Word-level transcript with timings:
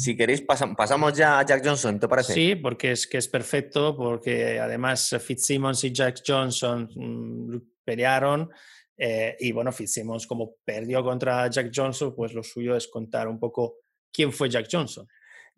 Si 0.00 0.16
queréis, 0.16 0.40
pasamos 0.40 1.12
ya 1.12 1.38
a 1.38 1.44
Jack 1.44 1.62
Johnson, 1.62 2.00
¿te 2.00 2.08
parece? 2.08 2.32
Sí, 2.32 2.56
porque 2.56 2.92
es 2.92 3.06
que 3.06 3.18
es 3.18 3.28
perfecto, 3.28 3.94
porque 3.94 4.58
además 4.58 5.14
Fitzsimmons 5.20 5.84
y 5.84 5.92
Jack 5.92 6.22
Johnson 6.26 6.88
mm, 6.94 7.58
pelearon 7.84 8.50
eh, 8.96 9.36
y 9.38 9.52
bueno, 9.52 9.72
Fitzsimmons 9.72 10.26
como 10.26 10.54
perdió 10.64 11.04
contra 11.04 11.50
Jack 11.50 11.70
Johnson, 11.74 12.14
pues 12.16 12.32
lo 12.32 12.42
suyo 12.42 12.74
es 12.76 12.88
contar 12.88 13.28
un 13.28 13.38
poco 13.38 13.80
quién 14.10 14.32
fue 14.32 14.48
Jack 14.48 14.68
Johnson. 14.72 15.06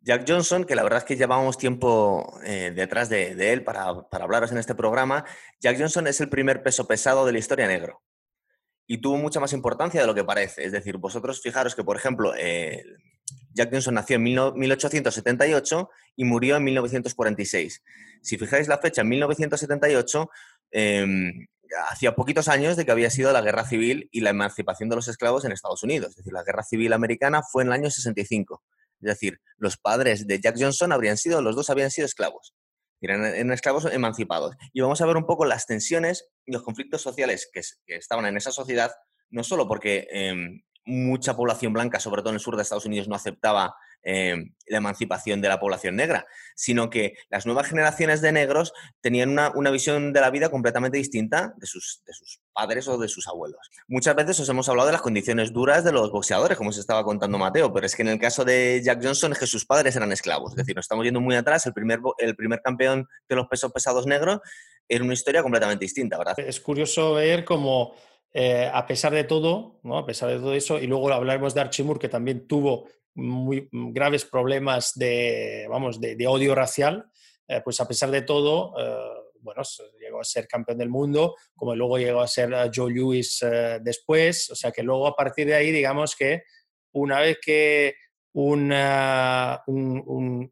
Jack 0.01 0.25
Johnson, 0.27 0.65
que 0.65 0.75
la 0.75 0.83
verdad 0.83 0.99
es 0.99 1.05
que 1.05 1.17
llevábamos 1.17 1.57
tiempo 1.57 2.41
eh, 2.45 2.73
detrás 2.75 3.09
de, 3.09 3.53
él 3.53 3.63
para, 3.63 4.09
para, 4.11 4.25
hablaros 4.25 4.51
en 4.51 4.59
este 4.59 4.75
programa, 4.75 5.25
Jack 5.61 5.79
Johnson 5.79 6.09
es 6.09 6.21
el 6.21 6.29
primer 6.29 6.65
peso 6.65 6.89
pesado 6.89 7.25
de 7.25 7.31
la 7.31 7.39
historia 7.39 7.69
negro 7.69 8.03
y 8.89 8.99
tuvo 8.99 9.19
mucha 9.19 9.39
más 9.39 9.53
importancia 9.53 10.01
de 10.01 10.07
lo 10.09 10.17
que 10.17 10.25
parece. 10.25 10.65
Es 10.65 10.73
decir, 10.73 10.97
vosotros 10.97 11.41
fijaros 11.41 11.77
que, 11.77 11.85
por 11.85 11.97
ejemplo, 11.97 12.35
eh, 12.37 12.83
Jack 13.55 13.71
Johnson 13.73 13.95
nació 13.95 14.17
en 14.17 14.23
1878 14.23 15.91
y 16.17 16.25
murió 16.25 16.57
en 16.57 16.65
1946. 16.65 17.83
Si 18.23 18.39
fijáis 18.39 18.69
la 18.69 18.79
fecha, 18.79 19.03
en 19.03 19.09
1978, 19.09 20.31
em, 20.71 21.47
hacía 21.91 22.15
poquitos 22.15 22.49
años 22.49 22.77
de 22.77 22.85
que 22.85 22.93
había 22.93 23.11
sido 23.11 23.33
la 23.33 23.41
guerra 23.41 23.65
civil 23.65 24.09
y 24.13 24.21
la 24.21 24.31
emancipación 24.31 24.89
de 24.89 24.97
los 24.97 25.09
esclavos 25.09 25.45
en 25.45 25.53
Estados 25.53 25.83
Unidos. 25.83 26.11
Es 26.11 26.17
decir, 26.17 26.33
la 26.33 26.45
guerra 26.45 26.63
civil 26.63 26.93
americana 26.93 27.43
fue 27.43 27.63
en 27.63 27.69
el 27.69 27.75
año 27.75 27.91
65. 27.91 28.63
Es 29.01 29.09
decir, 29.09 29.41
los 29.57 29.77
padres 29.77 30.27
de 30.27 30.41
Jack 30.41 30.57
Johnson 30.59 30.93
habrían 30.93 31.17
sido, 31.17 31.43
los 31.43 31.57
dos 31.57 31.71
habían 31.71 31.91
sido 31.91 32.07
esclavos. 32.07 32.55
Eran, 33.01 33.51
esclavos 33.51 33.85
emancipados. 33.87 34.55
Y 34.73 34.81
vamos 34.81 35.01
a 35.01 35.07
ver 35.07 35.17
un 35.17 35.27
poco 35.27 35.45
las 35.45 35.67
tensiones 35.67 36.29
y 36.47 36.53
los 36.53 36.63
conflictos 36.63 37.03
sociales 37.03 37.51
que, 37.53 37.63
estaban 37.97 38.27
en 38.27 38.37
esa 38.37 38.53
sociedad, 38.53 38.93
no 39.31 39.43
solo 39.43 39.67
porque 39.67 40.07
em, 40.11 40.63
mucha 40.85 41.37
población 41.37 41.73
blanca, 41.73 42.01
sobre 42.01 42.23
todo 42.23 42.31
en 42.31 42.37
el 42.37 42.41
sur 42.41 42.57
de 42.57 42.63
Estados 42.63 42.87
Unidos, 42.87 43.09
no 43.09 43.15
aceptaba 43.15 43.77
eh, 44.05 44.35
la 44.67 44.79
emancipación 44.79 45.41
de 45.41 45.49
la 45.49 45.61
población 45.61 45.95
negra, 45.95 46.27
sino 46.57 46.91
que 46.91 47.15
las 47.31 47.47
nuevas 47.47 47.69
generaciones 47.69 48.21
de 48.21 48.33
negros 48.33 48.73
tenían 49.01 49.31
una, 49.31 49.71
visión 49.71 50.13
de 50.13 50.21
la 50.21 50.31
vida 50.31 50.51
completamente 50.51 50.99
distinta 50.99 51.55
de 51.57 51.67
sus, 51.69 52.03
de 52.05 52.13
sus, 52.13 52.41
padres 52.53 52.89
o 52.89 52.99
de 52.99 53.07
sus 53.07 53.29
abuelos. 53.29 53.71
Muchas 53.87 54.17
veces 54.17 54.41
os 54.41 54.49
hemos 54.49 54.69
hablado 54.69 54.87
de 54.87 54.93
las 54.93 55.03
condiciones 55.03 55.53
duras 55.53 55.85
de 55.85 55.93
los 55.93 56.11
boxeadores, 56.11 56.59
como 56.59 56.73
se 56.73 56.81
estaba 56.81 57.05
contando 57.05 57.39
Mateo, 57.39 57.73
pero 57.73 57.87
es 57.87 57.95
que 57.95 58.03
en 58.03 58.09
el 58.09 58.19
caso 58.19 58.45
de 58.45 58.81
Jack 58.85 59.01
Johnson 59.03 59.33
es 59.33 59.39
que 59.39 59.47
sus 59.47 59.65
padres 59.65 59.95
eran 59.95 60.11
esclavos, 60.11 60.53
es 60.53 60.57
decir, 60.57 60.75
nos 60.75 60.85
estamos 60.85 61.05
yendo 61.05 61.21
muy 61.21 61.37
atrás, 61.37 61.65
el 61.67 61.73
primer, 61.73 62.01
el 62.19 62.35
primer 62.35 62.61
campeón 62.61 63.07
de 63.29 63.37
los 63.37 63.47
pesos 63.47 63.71
pesados 63.73 64.07
negros 64.07 64.41
era 64.89 65.05
una 65.05 65.15
historia 65.15 65.43
completamente 65.43 65.85
distinta, 65.85 66.19
¿verdad? 66.19 66.39
Es 66.41 66.61
curioso 66.61 67.15
ver 67.15 67.45
cómo 67.45 67.95
eh, 68.35 68.71
a 68.73 68.87
pesar 68.87 69.13
de 69.13 69.25
todo, 69.25 69.79
¿no? 69.83 69.99
a 69.99 70.07
pesar 70.07 70.31
de 70.31 70.37
todo 70.37 70.55
eso, 70.55 70.79
y 70.79 70.87
luego 70.87 71.13
hablaremos 71.13 71.55
de 71.55 71.61
Archimur, 71.61 71.99
que 71.99 72.09
también 72.09 72.47
tuvo 72.47 72.89
muy 73.15 73.69
mm, 73.71 73.93
graves 73.93 74.25
problemas 74.25 74.93
de, 74.95 75.67
vamos, 75.69 76.01
de, 76.01 76.27
odio 76.27 76.55
racial, 76.55 77.11
eh, 77.47 77.61
pues 77.63 77.79
a 77.81 77.87
pesar 77.87 78.11
de 78.11 78.23
todo, 78.23 78.73
eh, 78.79 79.23
bueno, 79.41 79.63
llegó 80.01 80.21
a 80.21 80.25
ser 80.25 80.47
campeón 80.47 80.79
del 80.79 80.89
mundo, 80.89 81.35
como 81.55 81.75
luego 81.75 81.99
llegó 81.99 82.23
a 82.23 82.29
ser 82.29 82.55
Joe 82.75 82.93
Lewis 82.93 83.45
después, 83.81 84.51
o 84.51 84.55
sea 84.55 84.71
que 84.71 84.85
luego 84.85 85.09
a 85.09 85.17
partir 85.17 85.49
de 85.49 85.55
ahí, 85.55 85.73
digamos 85.73 86.15
que 86.15 86.45
una 86.93 87.19
vez 87.19 87.39
que 87.45 87.97
un, 88.35 88.73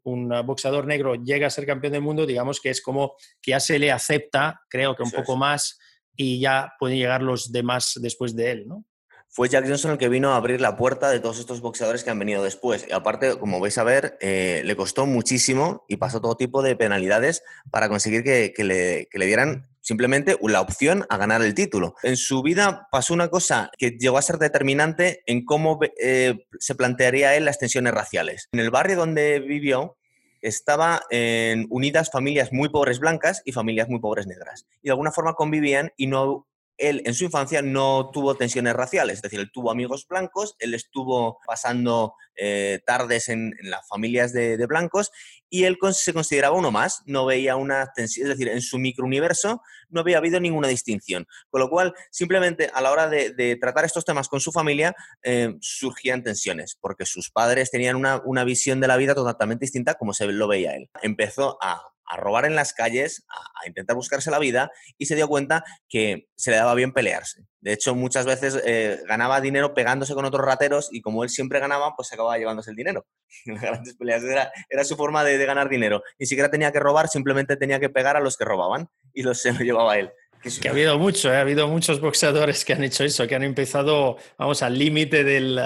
un, 0.03 0.29
boxeador 0.45 0.85
negro 0.85 1.15
llega 1.15 1.47
a 1.47 1.49
ser 1.49 1.65
campeón 1.65 1.93
del 1.93 2.01
mundo, 2.01 2.25
digamos 2.25 2.59
que 2.59 2.69
es 2.69 2.81
como 2.81 3.15
que 3.41 3.51
ya 3.51 3.59
se 3.59 3.79
le 3.79 3.91
acepta, 3.91 4.61
creo 4.69 4.95
que 4.95 5.03
un 5.03 5.11
poco 5.11 5.35
más 5.35 5.79
y 6.15 6.39
ya 6.39 6.73
pueden 6.79 6.97
llegar 6.97 7.21
los 7.21 7.51
demás 7.51 7.93
después 8.01 8.35
de 8.35 8.51
él, 8.51 8.67
¿no? 8.67 8.85
Fue 9.33 9.47
Jack 9.47 9.65
Johnson 9.65 9.91
el 9.91 9.97
que 9.97 10.09
vino 10.09 10.33
a 10.33 10.35
abrir 10.35 10.59
la 10.59 10.75
puerta 10.75 11.09
de 11.09 11.21
todos 11.21 11.39
estos 11.39 11.61
boxeadores 11.61 12.03
que 12.03 12.09
han 12.09 12.19
venido 12.19 12.43
después. 12.43 12.85
Y 12.89 12.91
aparte, 12.91 13.39
como 13.39 13.61
vais 13.61 13.77
a 13.77 13.85
ver, 13.85 14.17
eh, 14.19 14.61
le 14.65 14.75
costó 14.75 15.05
muchísimo 15.05 15.85
y 15.87 15.95
pasó 15.95 16.19
todo 16.19 16.35
tipo 16.35 16.61
de 16.61 16.75
penalidades 16.75 17.41
para 17.71 17.87
conseguir 17.87 18.25
que, 18.25 18.53
le, 18.57 19.25
dieran 19.25 19.69
simplemente 19.79 20.37
la 20.41 20.59
opción 20.59 21.05
a 21.07 21.15
ganar 21.15 21.41
el 21.43 21.53
título. 21.53 21.95
En 22.03 22.17
su 22.17 22.43
vida 22.43 22.89
pasó 22.91 23.13
una 23.13 23.29
cosa 23.29 23.71
que 23.77 23.91
llegó 23.91 24.17
a 24.17 24.21
ser 24.21 24.37
determinante 24.37 25.23
en 25.25 25.45
cómo 25.45 25.79
eh, 26.01 26.45
se 26.59 26.75
plantearía 26.75 27.33
él 27.37 27.45
las 27.45 27.57
tensiones 27.57 27.93
raciales. 27.93 28.49
En 28.51 28.59
el 28.59 28.69
barrio 28.69 28.97
donde 28.97 29.39
vivió, 29.39 29.97
estaba 30.41 31.03
en 31.09 31.67
unidas 31.69 32.09
familias 32.11 32.51
muy 32.51 32.69
pobres 32.69 32.99
blancas 32.99 33.41
y 33.45 33.51
familias 33.51 33.89
muy 33.89 33.99
pobres 33.99 34.27
negras. 34.27 34.67
Y 34.81 34.87
de 34.87 34.91
alguna 34.91 35.11
forma 35.11 35.33
convivían 35.33 35.91
y 35.97 36.07
no 36.07 36.47
él 36.81 37.03
en 37.05 37.13
su 37.13 37.25
infancia 37.25 37.61
no 37.61 38.09
tuvo 38.11 38.35
tensiones 38.35 38.73
raciales, 38.73 39.17
es 39.17 39.21
decir, 39.21 39.39
él 39.39 39.51
tuvo 39.51 39.71
amigos 39.71 40.07
blancos, 40.07 40.55
él 40.59 40.73
estuvo 40.73 41.39
pasando 41.45 42.15
eh, 42.35 42.79
tardes 42.85 43.29
en, 43.29 43.53
las 43.61 43.87
familias 43.87 44.33
de, 44.33 44.57
blancos 44.65 45.11
y 45.49 45.65
él 45.65 45.77
se 45.91 46.13
consideraba 46.13 46.55
uno 46.55 46.71
más, 46.71 47.03
no 47.05 47.25
veía 47.25 47.55
una 47.55 47.91
tensión, 47.93 48.25
es 48.25 48.37
decir, 48.37 48.51
en 48.51 48.61
su 48.61 48.79
microuniverso 48.79 49.61
no 49.89 50.01
había 50.01 50.17
habido 50.17 50.39
ninguna 50.39 50.67
distinción, 50.67 51.27
con 51.49 51.61
lo 51.61 51.69
cual 51.69 51.93
simplemente 52.09 52.71
a 52.73 52.81
la 52.81 52.91
hora 52.91 53.09
de, 53.09 53.57
tratar 53.61 53.85
estos 53.85 54.05
temas 54.05 54.27
con 54.27 54.39
su 54.39 54.51
familia 54.51 54.95
eh, 55.23 55.55
surgían 55.59 56.23
tensiones, 56.23 56.77
porque 56.81 57.05
sus 57.05 57.29
padres 57.29 57.69
tenían 57.69 57.95
una, 57.95 58.21
una 58.25 58.43
visión 58.43 58.79
de 58.79 58.87
la 58.87 58.97
vida 58.97 59.13
totalmente 59.13 59.65
distinta 59.65 59.93
como 59.95 60.13
se 60.13 60.25
lo 60.25 60.47
veía 60.47 60.75
él. 60.75 60.89
Empezó 61.03 61.57
a 61.61 61.90
a 62.11 62.17
robar 62.17 62.45
en 62.45 62.55
las 62.55 62.73
calles, 62.73 63.25
a, 63.29 63.67
intentar 63.67 63.95
buscarse 63.95 64.29
la 64.31 64.39
vida 64.39 64.71
y 64.97 65.05
se 65.05 65.15
dio 65.15 65.27
cuenta 65.27 65.63
que 65.87 66.27
se 66.35 66.51
le 66.51 66.57
daba 66.57 66.73
bien 66.73 66.91
pelearse. 66.91 67.45
De 67.61 67.71
hecho, 67.71 67.95
muchas 67.95 68.25
veces 68.25 68.61
eh, 68.65 68.99
ganaba 69.07 69.39
dinero 69.39 69.73
pegándose 69.73 70.13
con 70.13 70.25
otros 70.25 70.45
rateros 70.45 70.89
y 70.91 71.01
como 71.01 71.23
él 71.23 71.29
siempre 71.29 71.59
ganaba, 71.59 71.95
pues 71.95 72.09
se 72.09 72.15
acababa 72.15 72.37
llevándose 72.37 72.71
el 72.71 72.75
dinero. 72.75 73.05
las 73.45 73.61
grandes 73.61 73.95
peleas 73.95 74.23
era, 74.23 74.51
era 74.69 74.83
su 74.83 74.97
forma 74.97 75.23
de, 75.23 75.37
ganar 75.45 75.69
dinero. 75.69 76.03
Ni 76.19 76.25
siquiera 76.25 76.51
tenía 76.51 76.71
que 76.71 76.79
robar, 76.79 77.07
simplemente 77.07 77.55
tenía 77.55 77.79
que 77.79 77.89
pegar 77.89 78.17
a 78.17 78.19
los 78.19 78.35
que 78.35 78.45
robaban 78.45 78.89
y 79.13 79.23
los 79.23 79.37
se 79.41 79.53
lo 79.53 79.59
llevaba 79.59 79.97
él. 79.97 80.11
Que, 80.41 80.67
ha 80.67 80.71
habido 80.71 80.97
mucho, 80.97 81.31
¿eh? 81.31 81.37
ha 81.37 81.41
habido 81.41 81.67
muchos 81.67 82.01
boxeadores 82.01 82.65
que 82.65 82.73
han 82.73 82.83
hecho 82.83 83.03
eso, 83.03 83.27
que 83.27 83.35
han 83.35 83.43
empezado, 83.43 84.17
vamos, 84.39 84.63
al 84.63 84.75
límite 84.75 85.23
del, 85.23 85.59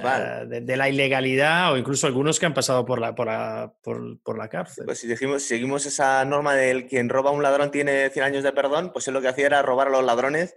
Total. 0.00 0.52
Eh, 0.52 0.60
de, 0.60 0.76
la 0.76 0.88
ilegalidad 0.88 1.72
o 1.72 1.76
incluso 1.76 2.06
algunos 2.06 2.38
que 2.38 2.46
han 2.46 2.54
pasado 2.54 2.84
por 2.84 3.00
la, 3.00 3.14
por 3.14 3.28
por, 4.22 4.38
la 4.38 4.48
cárcel. 4.48 4.84
Pues 4.84 4.98
si 4.98 5.06
decimos, 5.06 5.42
seguimos 5.42 5.86
esa 5.86 6.24
norma 6.24 6.54
del 6.54 6.86
quien 6.86 7.08
roba 7.08 7.30
a 7.30 7.32
un 7.32 7.42
ladrón 7.42 7.70
tiene 7.70 8.10
100 8.10 8.24
años 8.24 8.44
de 8.44 8.52
perdón, 8.52 8.90
pues 8.92 9.06
él 9.08 9.14
lo 9.14 9.20
que 9.20 9.28
hacía 9.28 9.46
era 9.46 9.62
robar 9.62 9.88
a 9.88 9.90
los 9.90 10.04
ladrones 10.04 10.56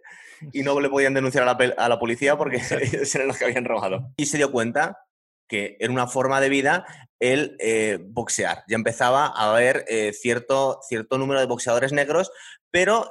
y 0.54 0.64
no 0.64 0.80
le 0.80 0.90
podían 0.90 1.14
denunciar 1.14 1.48
a 1.48 1.54
la, 1.54 1.74
a 1.78 1.90
la 1.90 2.00
policía 2.00 2.38
porque 2.38 2.62
eran 3.14 3.28
los 3.28 3.38
que 3.38 3.46
habían 3.46 3.66
robado. 3.66 4.14
Y 4.18 4.26
se 4.26 4.38
dio 4.38 4.52
cuenta 4.52 5.00
que 5.48 5.78
era 5.80 5.92
una 5.92 6.08
forma 6.08 6.42
de 6.42 6.50
vida 6.50 6.86
el 7.20 7.56
eh, 7.60 8.00
boxear. 8.02 8.64
Ya 8.68 8.76
empezaba 8.76 9.28
a 9.28 9.52
haber 9.52 9.86
eh, 9.88 10.14
cierto, 10.14 10.80
cierto 10.88 11.18
número 11.18 11.40
de 11.40 11.48
boxeadores 11.48 11.94
negros, 11.94 12.32
pero 12.70 13.10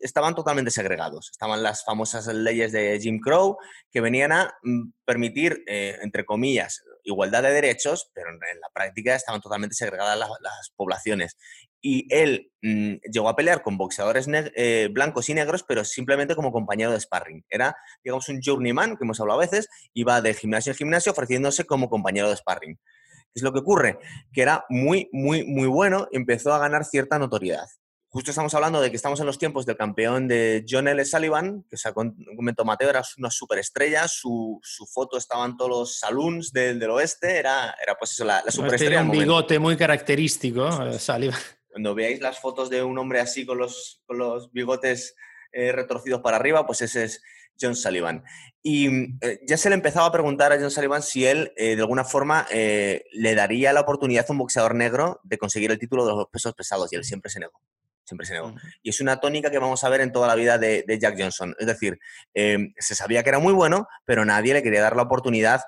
estaban 0.00 0.34
totalmente 0.34 0.70
segregados. 0.70 1.30
Estaban 1.30 1.62
las 1.62 1.84
famosas 1.84 2.26
leyes 2.26 2.72
de 2.72 2.98
Jim 3.00 3.20
Crow 3.20 3.56
que 3.90 4.00
venían 4.00 4.32
a 4.32 4.54
mm, 4.62 4.90
permitir, 5.04 5.62
eh, 5.66 5.98
entre 6.02 6.24
comillas, 6.24 6.82
igualdad 7.04 7.42
de 7.42 7.52
derechos, 7.52 8.10
pero 8.12 8.30
en 8.30 8.60
la 8.60 8.68
práctica 8.72 9.14
estaban 9.14 9.40
totalmente 9.40 9.74
segregadas 9.74 10.18
las, 10.18 10.70
poblaciones. 10.76 11.36
Y 11.80 12.06
él 12.14 12.50
mm, 12.62 12.94
llegó 13.12 13.28
a 13.28 13.36
pelear 13.36 13.62
con 13.62 13.78
boxeadores 13.78 14.26
eh, 14.28 14.88
blancos 14.92 15.28
y 15.28 15.34
negros, 15.34 15.64
pero 15.66 15.84
simplemente 15.84 16.34
como 16.34 16.52
compañero 16.52 16.92
de 16.92 17.00
sparring. 17.00 17.44
Era, 17.48 17.76
digamos, 18.02 18.28
un 18.28 18.40
journeyman, 18.44 18.96
que 18.96 19.04
hemos 19.04 19.20
hablado 19.20 19.40
a 19.40 19.44
veces, 19.44 19.68
iba 19.94 20.20
de 20.20 20.34
gimnasio 20.34 20.72
en 20.72 20.78
gimnasio 20.78 21.12
ofreciéndose 21.12 21.64
como 21.64 21.88
compañero 21.88 22.28
de 22.28 22.36
sparring. 22.36 22.76
¿Qué 22.76 23.38
es 23.38 23.42
lo 23.42 23.52
que 23.52 23.60
ocurre? 23.60 23.98
Que 24.32 24.42
era 24.42 24.64
muy, 24.68 25.08
muy, 25.12 25.44
muy 25.44 25.68
bueno, 25.68 26.08
empezó 26.10 26.52
a 26.52 26.58
ganar 26.58 26.84
cierta 26.84 27.18
notoriedad 27.18 27.66
justo 28.12 28.32
estamos 28.32 28.52
hablando 28.54 28.80
de 28.80 28.90
que 28.90 28.96
estamos 28.96 29.20
en 29.20 29.26
los 29.26 29.38
tiempos 29.38 29.64
del 29.64 29.76
campeón 29.76 30.26
de 30.26 30.64
John 30.68 30.88
L. 30.88 31.02
Sullivan, 31.04 31.64
que 31.70 31.76
se 31.76 31.92
comentó 31.92 32.64
Mateo, 32.64 32.90
era 32.90 33.02
una 33.18 33.30
superestrella, 33.30 34.08
su, 34.08 34.58
su 34.62 34.84
foto 34.84 35.16
estaba 35.16 35.44
en 35.46 35.56
todos 35.56 35.70
los 35.70 35.98
saloons 36.00 36.52
del, 36.52 36.80
del 36.80 36.90
oeste, 36.90 37.38
era, 37.38 37.76
era 37.80 37.94
pues 37.94 38.10
eso, 38.12 38.24
la, 38.24 38.42
la 38.44 38.50
superestrella. 38.50 39.02
Tiene 39.02 39.10
un 39.10 39.16
bigote 39.16 39.60
muy 39.60 39.76
característico, 39.76 40.66
eh, 40.86 40.98
Sullivan. 40.98 41.38
Cuando 41.68 41.94
veáis 41.94 42.20
las 42.20 42.40
fotos 42.40 42.68
de 42.68 42.82
un 42.82 42.98
hombre 42.98 43.20
así 43.20 43.46
con 43.46 43.58
los, 43.58 44.02
con 44.06 44.18
los 44.18 44.50
bigotes 44.50 45.14
eh, 45.52 45.70
retorcidos 45.70 46.20
para 46.20 46.36
arriba, 46.36 46.66
pues 46.66 46.82
ese 46.82 47.04
es 47.04 47.22
John 47.60 47.76
Sullivan. 47.76 48.24
Y 48.60 48.88
eh, 49.24 49.38
ya 49.46 49.56
se 49.56 49.68
le 49.68 49.76
empezaba 49.76 50.06
a 50.06 50.12
preguntar 50.12 50.52
a 50.52 50.58
John 50.58 50.72
Sullivan 50.72 51.02
si 51.02 51.26
él, 51.26 51.52
de 51.56 51.78
alguna 51.78 52.04
forma, 52.04 52.48
le 52.50 53.34
daría 53.36 53.72
la 53.72 53.82
oportunidad 53.82 54.26
a 54.28 54.32
un 54.32 54.38
boxeador 54.38 54.74
negro 54.74 55.20
de 55.22 55.38
conseguir 55.38 55.70
el 55.70 55.78
título 55.78 56.04
de 56.04 56.12
los 56.12 56.26
pesos 56.26 56.54
pesados, 56.54 56.92
y 56.92 56.96
él 56.96 57.04
siempre 57.04 57.30
se 57.30 57.38
negó 57.38 57.60
siempre 58.10 58.26
se 58.26 58.34
negó. 58.34 58.54
Y 58.82 58.90
es 58.90 59.00
una 59.00 59.20
tónica 59.20 59.50
que 59.50 59.58
vamos 59.58 59.84
a 59.84 59.88
ver 59.88 60.00
en 60.00 60.12
toda 60.12 60.26
la 60.26 60.34
vida 60.34 60.58
de, 60.58 60.84
Jack 61.00 61.16
Johnson. 61.18 61.54
Es 61.58 61.66
decir, 61.66 61.98
em, 62.34 62.74
se 62.78 62.94
sabía 62.94 63.22
que 63.22 63.30
era 63.30 63.38
muy 63.38 63.52
bueno, 63.52 63.86
pero 64.04 64.24
nadie 64.24 64.52
le 64.52 64.62
quería 64.62 64.82
dar 64.82 64.96
la 64.96 65.02
oportunidad. 65.02 65.62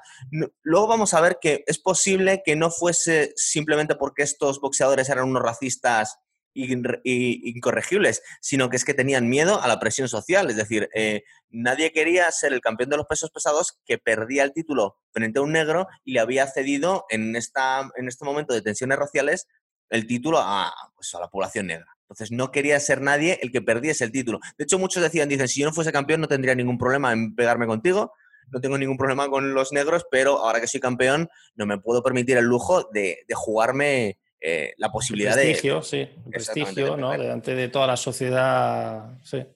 luego 0.63 0.89
vamos 0.89 1.15
a 1.15 1.21
ver 1.21 1.39
que 1.41 1.63
es 1.67 1.79
posible 1.79 2.43
que 2.45 2.57
no 2.57 2.71
fuese 2.71 3.33
simplemente 3.37 3.95
porque 3.95 4.23
estos 4.23 4.61
boxeadores 4.61 5.09
eran 5.09 5.29
unos 5.29 5.43
racistas 5.43 6.19
incorregibles, 6.55 8.23
sino 8.41 8.69
que 8.69 8.77
es 8.77 8.85
que 8.85 8.93
tenían 8.93 9.29
miedo 9.29 9.63
a 9.63 9.69
la 9.69 9.81
presión 9.81 10.09
social. 10.09 10.51
Es 10.51 10.57
decir, 10.57 10.91
eh, 10.95 11.23
nadie 11.49 11.93
quería 11.93 12.31
ser 12.31 12.53
el 12.53 12.61
campeón 12.61 12.91
de 12.91 12.97
los 12.97 13.07
pesos 13.07 13.31
pesados 13.31 13.79
que 13.87 13.99
perdía 13.99 14.43
el 14.43 14.53
título 14.53 14.99
frente 15.13 15.39
a 15.39 15.43
un 15.43 15.53
negro 15.53 15.87
y 16.05 16.13
le 16.13 16.21
había 16.21 16.47
cedido 16.47 17.07
en, 17.09 17.37
esta, 17.37 17.91
en 17.97 18.09
este 18.09 18.25
momento 18.25 18.53
de 18.53 18.63
tensiones 18.63 18.99
raciales 18.99 19.47
el 19.93 20.07
título 20.07 20.39
a, 20.41 20.73
pues, 20.95 21.15
a 21.15 21.21
la 21.21 21.29
población 21.29 21.67
negra. 21.67 21.92
Entonces 22.13 22.31
no 22.31 22.53
quería 22.53 22.79
ser 22.79 23.01
nadie 23.01 23.39
el 23.43 23.51
que 23.51 23.63
perdiese 23.63 24.05
el 24.05 24.13
título. 24.13 24.39
De 24.59 24.65
hecho, 24.65 24.79
muchos 24.79 25.03
decían, 25.03 25.29
dicen, 25.29 25.49
si 25.49 25.61
yo 25.61 25.67
no 25.67 25.73
fuese 25.73 25.93
campeón 25.93 26.21
no 26.21 26.29
tendría 26.29 26.55
ningún 26.55 26.79
problema 26.79 27.13
en 27.13 27.35
pegarme 27.35 27.67
contigo, 27.67 28.13
no 28.51 28.61
tengo 28.61 28.77
ningún 28.77 28.99
problema 28.99 29.29
con 29.29 29.55
los 29.55 29.73
negros, 29.73 30.05
pero 30.11 30.39
ahora 30.39 30.61
que 30.61 30.67
soy 30.67 30.81
campeón 30.81 31.31
no 31.55 31.65
me 31.65 31.79
puedo 31.79 32.03
permitir 32.03 32.37
el 32.37 32.45
lujo 32.45 32.89
de, 32.93 33.25
de 33.27 33.35
jugarme 33.35 34.19
eh, 34.41 34.75
la 34.77 34.91
posibilidad 34.91 35.37
de... 35.37 35.45
prestigio, 35.45 35.83
sí, 35.83 36.01
el 36.01 36.31
prestigio, 36.31 36.97
¿no? 36.97 37.13
Delante 37.13 37.55
de 37.55 37.69
toda 37.69 37.87
la 37.87 37.97
sociedad, 37.97 39.19
sí. 39.23 39.47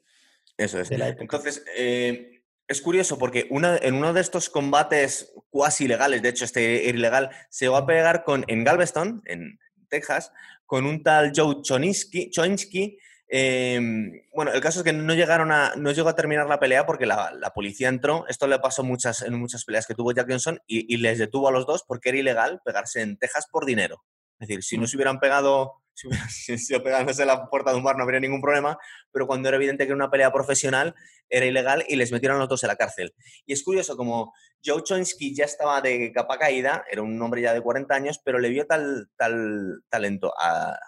Eso 0.56 0.80
es. 0.80 0.90
Entonces, 0.90 1.62
eh, 1.76 2.40
es 2.66 2.80
curioso 2.80 3.18
porque 3.18 3.46
una, 3.50 3.76
en 3.76 3.94
uno 3.94 4.12
de 4.14 4.20
estos 4.20 4.48
combates 4.48 5.34
cuasi 5.50 5.84
ilegales, 5.84 6.22
de 6.22 6.30
hecho 6.30 6.44
este 6.44 6.88
era 6.88 6.96
ilegal, 6.96 7.30
se 7.50 7.66
llegó 7.66 7.76
a 7.76 7.86
pegar 7.86 8.24
con, 8.24 8.44
en 8.48 8.64
Galveston, 8.64 9.22
en 9.26 9.58
Texas, 9.88 10.32
con 10.66 10.84
un 10.84 11.02
tal 11.02 11.32
Joe 11.34 11.62
Choninsky. 11.62 12.98
Em, 13.28 14.22
bueno, 14.32 14.52
el 14.52 14.60
caso 14.60 14.80
es 14.80 14.84
que 14.84 14.92
no 14.92 15.14
llegaron 15.14 15.50
a, 15.50 15.74
no 15.76 15.90
llegó 15.90 16.08
a 16.08 16.14
terminar 16.14 16.46
la 16.48 16.60
pelea 16.60 16.86
porque 16.86 17.06
la, 17.06 17.52
policía 17.54 17.88
entró. 17.88 18.26
Esto 18.28 18.46
le 18.46 18.58
pasó 18.58 18.84
muchas, 18.84 19.22
en 19.22 19.34
muchas 19.34 19.64
peleas 19.64 19.86
que 19.86 19.94
tuvo 19.94 20.12
Jack 20.12 20.28
Johnson 20.28 20.60
y, 20.66 20.92
y, 20.92 20.98
les 20.98 21.18
detuvo 21.18 21.48
a 21.48 21.52
los 21.52 21.66
dos 21.66 21.84
porque 21.86 22.10
era 22.10 22.18
ilegal 22.18 22.60
pegarse 22.64 23.00
en 23.00 23.16
Texas 23.16 23.46
por 23.50 23.64
dinero. 23.64 24.04
Es 24.38 24.48
decir, 24.48 24.62
si 24.62 24.76
no 24.76 24.84
mm. 24.84 24.86
se 24.86 24.96
hubieran 24.96 25.18
pegado, 25.18 25.82
si 25.96 26.06
hubieran 26.06 26.28
sido 26.30 26.82
pegándose 26.82 27.22
en 27.22 27.28
la 27.28 27.48
puerta 27.48 27.70
de 27.72 27.78
un 27.78 27.84
bar 27.84 27.96
no 27.96 28.04
habría 28.04 28.20
ningún 28.20 28.42
problema, 28.42 28.78
pero 29.10 29.26
cuando 29.26 29.48
era 29.48 29.56
evidente 29.56 29.84
que 29.84 29.88
era 29.88 29.96
una 29.96 30.10
pelea 30.10 30.32
profesional 30.32 30.94
era 31.28 31.46
ilegal 31.46 31.84
y 31.88 31.96
les 31.96 32.12
metieron 32.12 32.36
a 32.36 32.40
los 32.40 32.48
dos 32.48 32.62
en 32.62 32.68
la 32.68 32.76
cárcel. 32.76 33.14
Y 33.46 33.52
es 33.52 33.62
curioso, 33.62 33.96
como 33.96 34.32
Joe 34.64 34.82
Chonsky 34.82 35.34
ya 35.34 35.44
estaba 35.44 35.80
de 35.80 36.12
capa 36.12 36.38
caída, 36.38 36.84
era 36.90 37.02
un 37.02 37.20
hombre 37.20 37.42
ya 37.42 37.52
de 37.52 37.60
40 37.60 37.94
años, 37.94 38.20
pero 38.22 38.38
le 38.38 38.50
vio 38.50 38.66
tal, 38.66 39.08
tal 39.16 39.82
talento 39.88 40.32
a, 40.38 40.78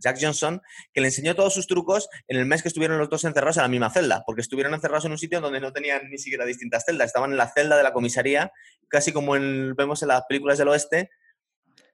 Jack 0.00 0.18
Johnson, 0.20 0.60
que 0.92 1.00
le 1.00 1.06
enseñó 1.06 1.36
todos 1.36 1.54
sus 1.54 1.68
trucos 1.68 2.08
en 2.26 2.36
el 2.36 2.46
mes 2.46 2.62
que 2.62 2.68
estuvieron 2.68 2.98
los 2.98 3.08
dos 3.08 3.22
encerrados 3.22 3.58
en 3.58 3.62
la 3.62 3.68
misma 3.68 3.90
celda, 3.90 4.24
porque 4.26 4.40
estuvieron 4.40 4.74
encerrados 4.74 5.04
en 5.04 5.12
un 5.12 5.18
sitio 5.18 5.40
donde 5.40 5.60
no 5.60 5.72
tenían 5.72 6.08
ni 6.10 6.18
siquiera 6.18 6.44
distintas 6.44 6.84
celdas, 6.84 7.06
estaban 7.06 7.30
en 7.30 7.36
la 7.36 7.52
celda 7.52 7.76
de 7.76 7.84
la 7.84 7.92
comisaría, 7.92 8.50
casi 8.88 9.12
como 9.12 9.32
vemos 9.32 10.02
en 10.02 10.08
las 10.08 10.22
películas 10.28 10.58
del 10.58 10.68
oeste, 10.68 11.10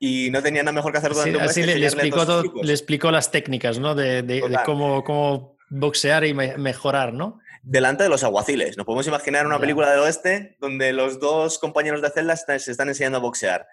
y 0.07 0.31
no 0.31 0.43
tenía 0.43 0.63
nada 0.63 0.73
mejor 0.73 0.93
que 0.93 0.99
hacer 0.99 1.13
durante 1.13 1.31
así, 1.31 1.37
un 1.37 1.43
mes. 1.43 1.51
Así 1.51 1.81
le, 1.81 1.87
explicó 1.87 2.43
le 2.63 2.73
explicó 2.73 3.11
las 3.11 3.31
técnicas, 3.31 3.79
¿no? 3.79 3.95
De, 3.95 4.43
cómo, 4.67 5.03
cómo, 5.03 5.57
boxear 5.71 6.27
y 6.27 6.35
mejorar, 6.35 7.15
¿no? 7.15 7.41
Delante 7.63 8.03
de 8.03 8.11
los 8.11 8.23
aguaciles. 8.23 8.77
Nos 8.77 8.85
podemos 8.85 9.07
imaginar 9.07 9.47
una 9.47 9.59
película 9.59 9.91
del 9.91 10.01
oeste 10.01 10.59
donde 10.61 10.93
los 10.93 11.21
dos 11.21 11.59
compañeros 11.59 12.03
de 12.03 12.11
celda 12.11 12.37
se 12.37 12.71
están 12.71 12.89
enseñando 12.89 13.17
a 13.17 13.23
boxear. 13.23 13.67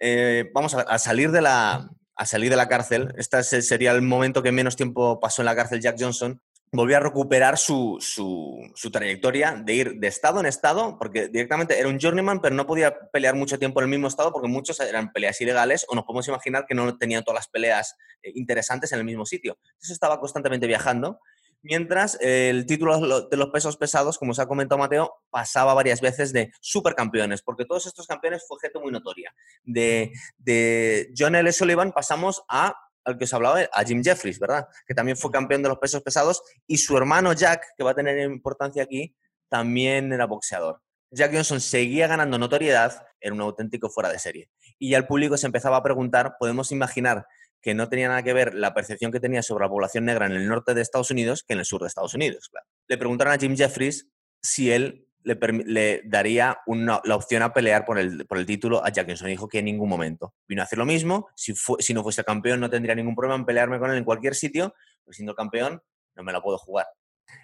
Eh, 0.00 0.50
vamos 0.52 0.74
a, 0.74 0.98
salir 0.98 1.30
de 1.30 1.40
la, 1.40 1.88
a 2.16 2.26
salir 2.26 2.50
de 2.50 2.56
la 2.56 2.66
cárcel. 2.66 3.14
Este 3.16 3.44
sería 3.44 3.92
el 3.92 4.02
momento 4.02 4.42
que 4.42 4.50
menos 4.50 4.74
tiempo 4.74 5.20
pasó 5.20 5.42
en 5.42 5.46
la 5.46 5.54
cárcel 5.54 5.80
Jack 5.80 5.96
Johnson 6.00 6.42
volvió 6.74 6.96
a 6.96 7.00
recuperar 7.00 7.56
su, 7.56 7.98
su, 8.00 8.90
trayectoria 8.90 9.52
de 9.52 9.74
ir 9.74 9.94
de 10.00 10.08
estado 10.08 10.40
en 10.40 10.46
estado, 10.46 10.98
porque 10.98 11.28
directamente 11.28 11.78
era 11.78 11.88
un 11.88 11.98
journeyman, 12.00 12.40
pero 12.40 12.54
no 12.54 12.66
podía 12.66 13.10
pelear 13.12 13.36
mucho 13.36 13.58
tiempo 13.58 13.80
en 13.80 13.84
el 13.84 13.90
mismo 13.90 14.08
estado 14.08 14.32
porque 14.32 14.48
muchos 14.48 14.80
eran 14.80 15.12
peleas 15.12 15.40
ilegales 15.40 15.86
o 15.88 15.94
nos 15.94 16.04
podemos 16.04 16.26
imaginar 16.26 16.66
que 16.66 16.74
no 16.74 16.98
tenían 16.98 17.22
todas 17.22 17.38
las 17.38 17.48
peleas 17.48 17.96
eh, 18.22 18.32
interesantes 18.34 18.90
en 18.92 18.98
el 18.98 19.04
mismo 19.04 19.24
sitio. 19.24 19.56
Entonces 19.62 19.92
estaba 19.92 20.18
constantemente 20.18 20.66
viajando, 20.66 21.20
mientras 21.62 22.18
el 22.20 22.66
título 22.66 23.28
de 23.28 23.36
los 23.36 23.50
pesos 23.50 23.76
pesados, 23.76 24.18
como 24.18 24.34
se 24.34 24.42
ha 24.42 24.46
comentado 24.46 24.78
Mateo, 24.80 25.14
pasaba 25.30 25.74
varias 25.74 26.00
veces 26.00 26.32
de 26.32 26.52
supercampeones, 26.60 27.42
porque 27.42 27.64
todos 27.64 27.86
estos 27.86 28.06
campeones 28.06 28.44
fue 28.48 28.58
gente 28.60 28.80
muy 28.80 28.90
notoria. 28.90 29.32
De, 29.62 30.12
de 30.38 31.12
John 31.16 31.36
L. 31.36 31.52
Sullivan 31.52 31.92
pasamos 31.92 32.42
a 32.48 32.74
al 33.04 33.18
que 33.18 33.24
os 33.24 33.34
hablaba, 33.34 33.60
a 33.72 33.84
Jim 33.84 34.02
Jeffries, 34.02 34.38
¿verdad? 34.38 34.66
Que 34.86 34.94
también 34.94 35.16
fue 35.16 35.30
campeón 35.30 35.62
de 35.62 35.68
los 35.68 35.78
pesos 35.78 36.02
pesados 36.02 36.42
y 36.66 36.78
su 36.78 36.96
hermano 36.96 37.32
Jack, 37.32 37.74
que 37.76 37.84
va 37.84 37.92
a 37.92 37.94
tener 37.94 38.18
importancia 38.18 38.82
aquí, 38.82 39.16
también 39.48 40.12
era 40.12 40.26
boxeador. 40.26 40.80
Jack 41.10 41.32
Johnson 41.32 41.60
seguía 41.60 42.08
ganando 42.08 42.38
notoriedad, 42.38 43.06
era 43.20 43.34
un 43.34 43.40
auténtico 43.40 43.88
fuera 43.88 44.10
de 44.10 44.18
serie. 44.18 44.50
Y 44.78 44.90
ya 44.90 44.98
el 44.98 45.06
público 45.06 45.36
se 45.36 45.46
empezaba 45.46 45.76
a 45.76 45.82
preguntar, 45.82 46.36
podemos 46.38 46.72
imaginar 46.72 47.26
que 47.62 47.74
no 47.74 47.88
tenía 47.88 48.08
nada 48.08 48.22
que 48.22 48.32
ver 48.32 48.54
la 48.54 48.74
percepción 48.74 49.12
que 49.12 49.20
tenía 49.20 49.42
sobre 49.42 49.64
la 49.64 49.70
población 49.70 50.04
negra 50.04 50.26
en 50.26 50.32
el 50.32 50.48
norte 50.48 50.74
de 50.74 50.82
Estados 50.82 51.10
Unidos 51.10 51.44
que 51.46 51.54
en 51.54 51.60
el 51.60 51.64
sur 51.64 51.80
de 51.80 51.86
Estados 51.86 52.14
Unidos. 52.14 52.50
Le 52.88 52.98
preguntaron 52.98 53.32
a 53.32 53.38
Jim 53.38 53.56
Jeffries 53.56 54.08
si 54.42 54.70
él 54.70 55.08
le, 55.24 56.02
daría 56.04 56.58
la 56.66 57.16
opción 57.16 57.42
a 57.42 57.52
pelear 57.52 57.84
por 57.84 57.98
el, 57.98 58.26
por 58.26 58.38
el 58.38 58.46
título 58.46 58.84
a 58.84 58.90
Jack 58.90 59.08
Johnson. 59.08 59.28
Dijo 59.28 59.48
que 59.48 59.58
en 59.58 59.64
ningún 59.64 59.88
momento. 59.88 60.34
Vino 60.46 60.62
a 60.62 60.64
hacer 60.64 60.78
lo 60.78 60.84
mismo. 60.84 61.28
Si, 61.34 61.54
si 61.78 61.94
no 61.94 62.02
fuese 62.02 62.24
campeón, 62.24 62.60
no 62.60 62.70
tendría 62.70 62.94
ningún 62.94 63.16
problema 63.16 63.36
en 63.36 63.44
pelearme 63.44 63.78
con 63.78 63.90
él 63.90 63.98
en 63.98 64.04
cualquier 64.04 64.34
sitio. 64.34 64.74
Pero 65.04 65.12
siendo 65.14 65.34
campeón, 65.34 65.82
no 66.14 66.22
me 66.22 66.32
la 66.32 66.40
puedo 66.40 66.58
jugar. 66.58 66.86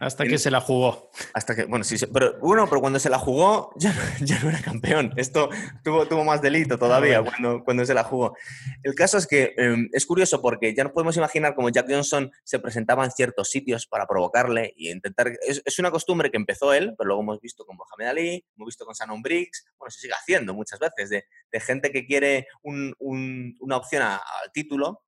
Hasta 0.00 0.24
que 0.24 0.38
se 0.38 0.50
la 0.50 0.62
jugó. 0.62 1.10
Hasta 1.34 1.54
que, 1.54 1.64
bueno, 1.64 1.84
sí, 1.84 1.94
pero 2.12 2.38
bueno, 2.40 2.66
pero 2.66 2.80
cuando 2.80 2.98
se 2.98 3.10
la 3.10 3.18
jugó 3.18 3.70
ya, 3.76 3.94
ya 4.20 4.40
no 4.40 4.48
era 4.48 4.60
campeón. 4.62 5.12
Esto 5.16 5.50
tuvo, 5.84 6.06
tuvo 6.08 6.24
más 6.24 6.40
delito 6.40 6.78
todavía 6.78 7.18
ah, 7.18 7.22
cuando, 7.22 7.62
cuando 7.62 7.84
se 7.84 7.92
la 7.92 8.02
jugó. 8.02 8.34
El 8.82 8.94
caso 8.94 9.18
es 9.18 9.26
que 9.26 9.52
em, 9.58 9.90
es 9.92 10.06
curioso 10.06 10.40
porque 10.40 10.74
ya 10.74 10.84
nos 10.84 10.94
podemos 10.94 11.18
imaginar 11.18 11.54
cómo 11.54 11.68
Jack 11.68 11.86
Johnson 11.86 12.30
se 12.44 12.58
presentaba 12.58 13.04
en 13.04 13.10
ciertos 13.10 13.50
sitios 13.50 13.86
para 13.86 14.06
provocarle 14.06 14.72
y 14.74 14.90
intentar. 14.90 15.32
Es, 15.46 15.60
es, 15.64 15.78
una 15.78 15.90
costumbre 15.90 16.30
que 16.30 16.38
empezó 16.38 16.72
él, 16.72 16.94
pero 16.96 17.08
luego 17.08 17.22
hemos 17.22 17.40
visto 17.40 17.66
con 17.66 17.76
Mohamed 17.76 18.06
Ali, 18.06 18.44
hemos 18.56 18.66
visto 18.66 18.86
con 18.86 18.94
Shannon 18.94 19.20
Briggs, 19.20 19.66
bueno, 19.78 19.90
se 19.90 20.00
sigue 20.00 20.14
haciendo 20.14 20.54
muchas 20.54 20.78
veces, 20.78 21.10
de, 21.10 21.24
de 21.52 21.60
gente 21.60 21.92
que 21.92 22.06
quiere 22.06 22.46
un, 22.62 22.94
un, 23.00 23.54
una 23.60 23.76
opción 23.76 24.02
al 24.02 24.20
título 24.54 25.04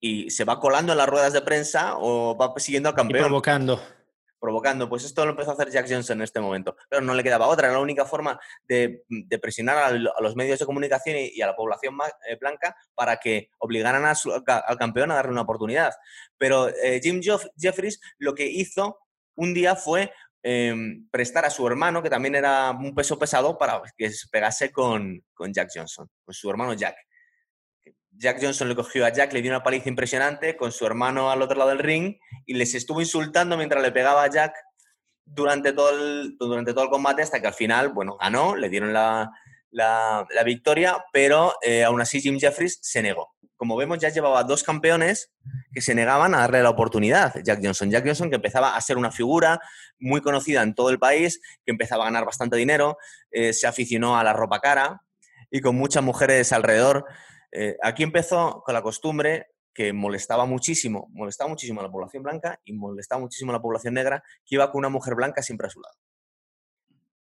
y 0.00 0.30
se 0.30 0.44
va 0.44 0.58
colando 0.58 0.90
en 0.92 0.98
las 0.98 1.08
ruedas 1.08 1.32
de 1.32 1.40
prensa 1.40 1.94
o 1.98 2.36
va 2.36 2.52
siguiendo 2.58 2.88
al 2.88 2.94
campeón. 2.96 3.20
Y 3.20 3.22
provocando 3.22 3.80
provocando. 4.44 4.90
Pues 4.90 5.04
esto 5.04 5.24
lo 5.24 5.30
empezó 5.30 5.50
a 5.50 5.54
hacer 5.54 5.70
Jack 5.70 5.86
Johnson 5.88 6.18
en 6.18 6.22
este 6.22 6.38
momento. 6.38 6.76
Pero 6.90 7.00
no 7.00 7.14
le 7.14 7.22
quedaba 7.22 7.46
otra, 7.46 7.68
era 7.68 7.78
la 7.78 7.82
única 7.82 8.04
forma 8.04 8.38
de, 8.68 9.02
presionar 9.40 9.78
a, 9.78 9.90
los 9.90 10.36
medios 10.36 10.58
de 10.58 10.66
comunicación 10.66 11.16
y, 11.18 11.40
a 11.40 11.46
la 11.46 11.56
población 11.56 11.96
eh, 12.28 12.36
blanca 12.38 12.76
para 12.94 13.16
que 13.16 13.48
obligaran 13.58 14.04
al 14.04 14.78
campeón 14.78 15.10
a 15.10 15.14
darle 15.14 15.32
una 15.32 15.40
oportunidad. 15.40 15.94
Pero 16.36 16.68
eh, 16.68 17.00
Jim 17.02 17.22
Jeffries 17.56 18.00
lo 18.18 18.34
que 18.34 18.46
hizo 18.46 18.98
un 19.34 19.54
día 19.54 19.76
fue 19.76 20.12
em, 20.42 21.08
prestar 21.10 21.46
a 21.46 21.50
su 21.50 21.66
hermano, 21.66 22.02
que 22.02 22.10
también 22.10 22.34
era 22.34 22.70
un 22.70 22.94
peso 22.94 23.18
pesado, 23.18 23.56
para 23.56 23.80
que 23.96 24.10
se 24.10 24.28
pegase 24.28 24.70
con, 24.70 25.24
con 25.32 25.54
Jack 25.54 25.70
Johnson, 25.74 26.06
con 26.22 26.34
su 26.34 26.50
hermano 26.50 26.74
Jack. 26.74 26.96
Jack 28.16 28.38
Johnson 28.40 28.68
le 28.68 28.76
cogió 28.76 29.04
a 29.04 29.10
Jack, 29.10 29.32
le 29.32 29.42
dio 29.42 29.50
una 29.50 29.62
paliza 29.62 29.88
impresionante 29.88 30.56
con 30.56 30.72
su 30.72 30.86
hermano 30.86 31.30
al 31.30 31.42
otro 31.42 31.58
lado 31.58 31.70
del 31.70 31.80
ring 31.80 32.16
y 32.46 32.54
les 32.54 32.74
estuvo 32.74 33.00
insultando 33.00 33.56
mientras 33.56 33.82
le 33.82 33.92
pegaba 33.92 34.22
a 34.22 34.30
Jack 34.30 34.54
durante 35.24 35.72
todo 35.72 35.90
el, 35.90 36.36
durante 36.38 36.72
todo 36.72 36.84
el 36.84 36.90
combate 36.90 37.22
hasta 37.22 37.40
que 37.40 37.46
al 37.46 37.54
final, 37.54 37.90
bueno, 37.90 38.16
ganó, 38.20 38.56
le 38.56 38.68
dieron 38.68 38.92
la, 38.92 39.30
la, 39.74 40.42
victoria, 40.44 41.04
pero 41.12 41.54
eh, 41.62 41.84
aún 41.84 42.00
así 42.00 42.20
Jim 42.20 42.38
Jeffries 42.38 42.78
se 42.82 43.02
negó. 43.02 43.34
Como 43.56 43.76
vemos, 43.76 43.98
ya 43.98 44.08
llevaba 44.08 44.42
dos 44.44 44.62
campeones 44.62 45.32
que 45.72 45.80
se 45.80 45.94
negaban 45.94 46.34
a 46.34 46.38
darle 46.38 46.62
la 46.62 46.70
oportunidad. 46.70 47.34
Jack 47.42 47.60
Johnson. 47.62 47.90
Jack 47.90 48.04
Johnson 48.04 48.28
que 48.28 48.36
empezaba 48.36 48.76
a 48.76 48.80
ser 48.80 48.96
una 48.98 49.10
figura 49.10 49.60
muy 49.98 50.20
conocida 50.20 50.62
en 50.62 50.74
todo 50.74 50.90
el 50.90 50.98
país, 50.98 51.40
que 51.64 51.72
empezaba 51.72 52.04
a 52.04 52.06
ganar 52.06 52.24
bastante 52.24 52.56
dinero, 52.56 52.98
eh, 53.30 53.52
se 53.52 53.66
aficionó 53.66 54.18
a 54.18 54.24
la 54.24 54.32
ropa 54.32 54.60
cara 54.60 55.02
y 55.50 55.60
con 55.60 55.76
muchas 55.76 56.02
mujeres 56.02 56.52
alrededor. 56.52 57.06
Eh, 57.56 57.76
aquí 57.80 58.02
empezó 58.02 58.62
con 58.66 58.74
la 58.74 58.82
costumbre 58.82 59.46
que 59.72 59.92
molestaba 59.92 60.44
muchísimo, 60.44 61.08
molestaba 61.12 61.48
muchísimo 61.48 61.80
a 61.80 61.84
la 61.84 61.90
población 61.90 62.24
blanca 62.24 62.60
y 62.64 62.72
molestaba 62.72 63.20
muchísimo 63.20 63.52
a 63.52 63.54
la 63.54 63.62
población 63.62 63.94
negra, 63.94 64.24
que 64.44 64.56
iba 64.56 64.70
con 64.70 64.80
una 64.80 64.88
mujer 64.88 65.14
blanca 65.14 65.40
siempre 65.40 65.68
a 65.68 65.70
su 65.70 65.80
lado. 65.80 65.94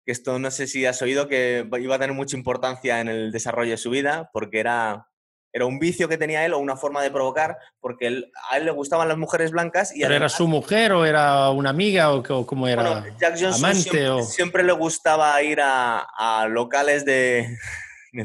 Esto 0.06 0.38
no 0.40 0.52
sé 0.52 0.68
si 0.68 0.86
has 0.86 1.02
oído 1.02 1.28
que 1.28 1.68
iba 1.80 1.96
a 1.96 2.00
tener 2.00 2.16
mucha 2.16 2.38
importancia 2.38 3.00
en 3.00 3.08
el 3.08 3.32
desarrollo 3.32 3.72
de 3.72 3.78
su 3.78 3.90
vida, 3.90 4.30
porque 4.32 4.60
era, 4.60 5.10
era 5.52 5.66
un 5.66 5.80
vicio 5.80 6.08
que 6.08 6.18
tenía 6.18 6.46
él 6.46 6.54
o 6.54 6.60
una 6.60 6.78
forma 6.78 7.02
de 7.02 7.12
provocar, 7.12 7.58
porque 7.82 8.24
a 8.50 8.58
él 8.58 8.66
le 8.66 8.72
gustaban 8.72 9.10
las 9.10 9.18
mujeres 9.18 9.52
blancas. 9.52 9.94
Y 9.94 10.02
¿Pero 10.02 10.16
era 10.16 10.30
su 10.30 10.48
mujer 10.48 10.94
o 10.94 11.06
era 11.06 11.50
una 11.52 11.70
amiga 11.70 12.14
o, 12.14 12.46
cómo 12.46 12.70
era? 12.70 13.06
Jack 13.20 13.38
Johnson 13.38 13.76
siempre, 13.76 14.24
siempre, 14.24 14.64
le 14.64 14.74
gustaba 14.74 15.42
ir 15.44 15.60
a 15.62 16.48
locales 16.50 17.04
de 17.04 17.58